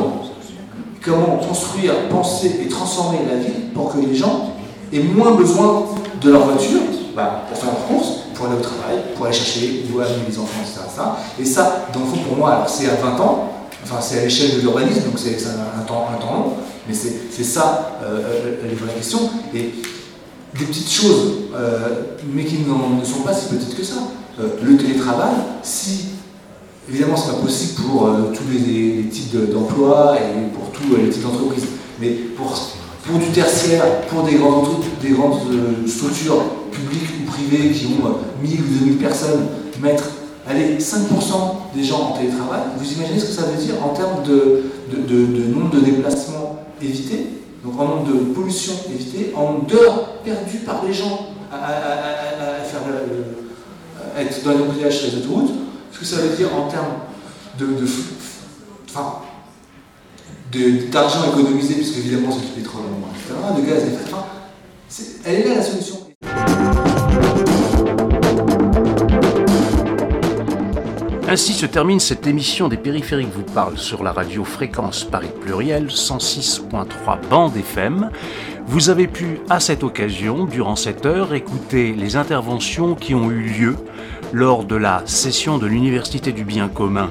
[1.03, 4.53] Comment construire, penser et transformer la vie pour que les gens
[4.91, 5.85] aient moins besoin
[6.21, 6.81] de leur voiture
[7.15, 10.37] bah, pour faire leurs courses, pour aller au travail, pour aller chercher ou amener les
[10.37, 11.01] enfants, etc.,
[11.39, 14.55] Et ça, dans le fond, pour moi, c'est à 20 ans, enfin c'est à l'échelle
[14.55, 16.53] de l'urbanisme, donc c'est un, temps, un temps long,
[16.87, 18.21] mais c'est ça euh,
[18.63, 19.29] euh, les vraies questions.
[19.53, 19.71] Et
[20.57, 21.33] des petites choses,
[22.33, 23.95] mais qui ne sont pas si petites que ça.
[24.39, 26.16] le télétravail, si
[26.89, 31.09] Évidemment, ce n'est pas possible pour euh, tous les, types d'emplois et pour tous les
[31.09, 31.67] types d'entreprises.
[31.99, 32.53] Mais pour,
[33.19, 34.67] du tertiaire, pour des grandes,
[35.01, 39.47] des grandes euh, structures publiques ou privées qui ont 1000 euh, ou 2000 personnes,
[39.81, 40.05] mettre
[40.47, 41.07] allez, 5%
[41.75, 44.63] des gens en télétravail, vous imaginez ce que ça veut dire en termes de,
[45.53, 47.27] nombre de déplacements évités,
[47.65, 52.81] donc en nombre de pollution évitées, en nombre d'heures perdues par les gens à, faire,
[54.17, 55.66] être dans les embouteillages sur les autoroutes
[55.97, 56.93] ce que ça veut dire en termes
[57.57, 57.65] de,
[60.91, 62.83] d'argent économisé, puisque évidemment c'est du pétrole,
[63.15, 64.03] etc., de gaz, etc.
[65.25, 65.95] Elle est là la solution.
[71.29, 75.87] Ainsi se termine cette émission des périphériques vous parle sur la radio Fréquence Paris Pluriel
[75.87, 78.11] 106.3 bande FM.
[78.67, 83.41] Vous avez pu à cette occasion, durant cette heure, écouter les interventions qui ont eu
[83.41, 83.75] lieu
[84.33, 87.09] lors de la session de l'Université du bien commun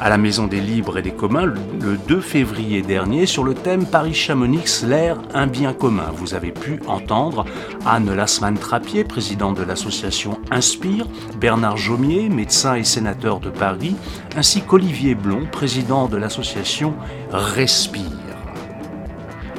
[0.00, 3.84] à la Maison des Libres et des Communs le 2 février dernier sur le thème
[3.84, 6.10] Paris-Chamonix, l'air, un bien commun.
[6.14, 7.44] Vous avez pu entendre
[7.84, 11.06] Anne Lasman-Trappier, présidente de l'association Inspire,
[11.38, 13.94] Bernard Jaumier, médecin et sénateur de Paris,
[14.36, 16.94] ainsi qu'Olivier Blond, président de l'association
[17.30, 18.04] Respire.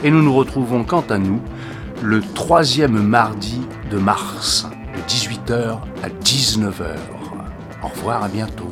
[0.04, 1.40] Et nous nous retrouvons quant à nous
[2.02, 4.68] le troisième mardi de mars,
[5.02, 6.96] de 18h à 19h.
[7.84, 8.70] Au revoir, à bientôt.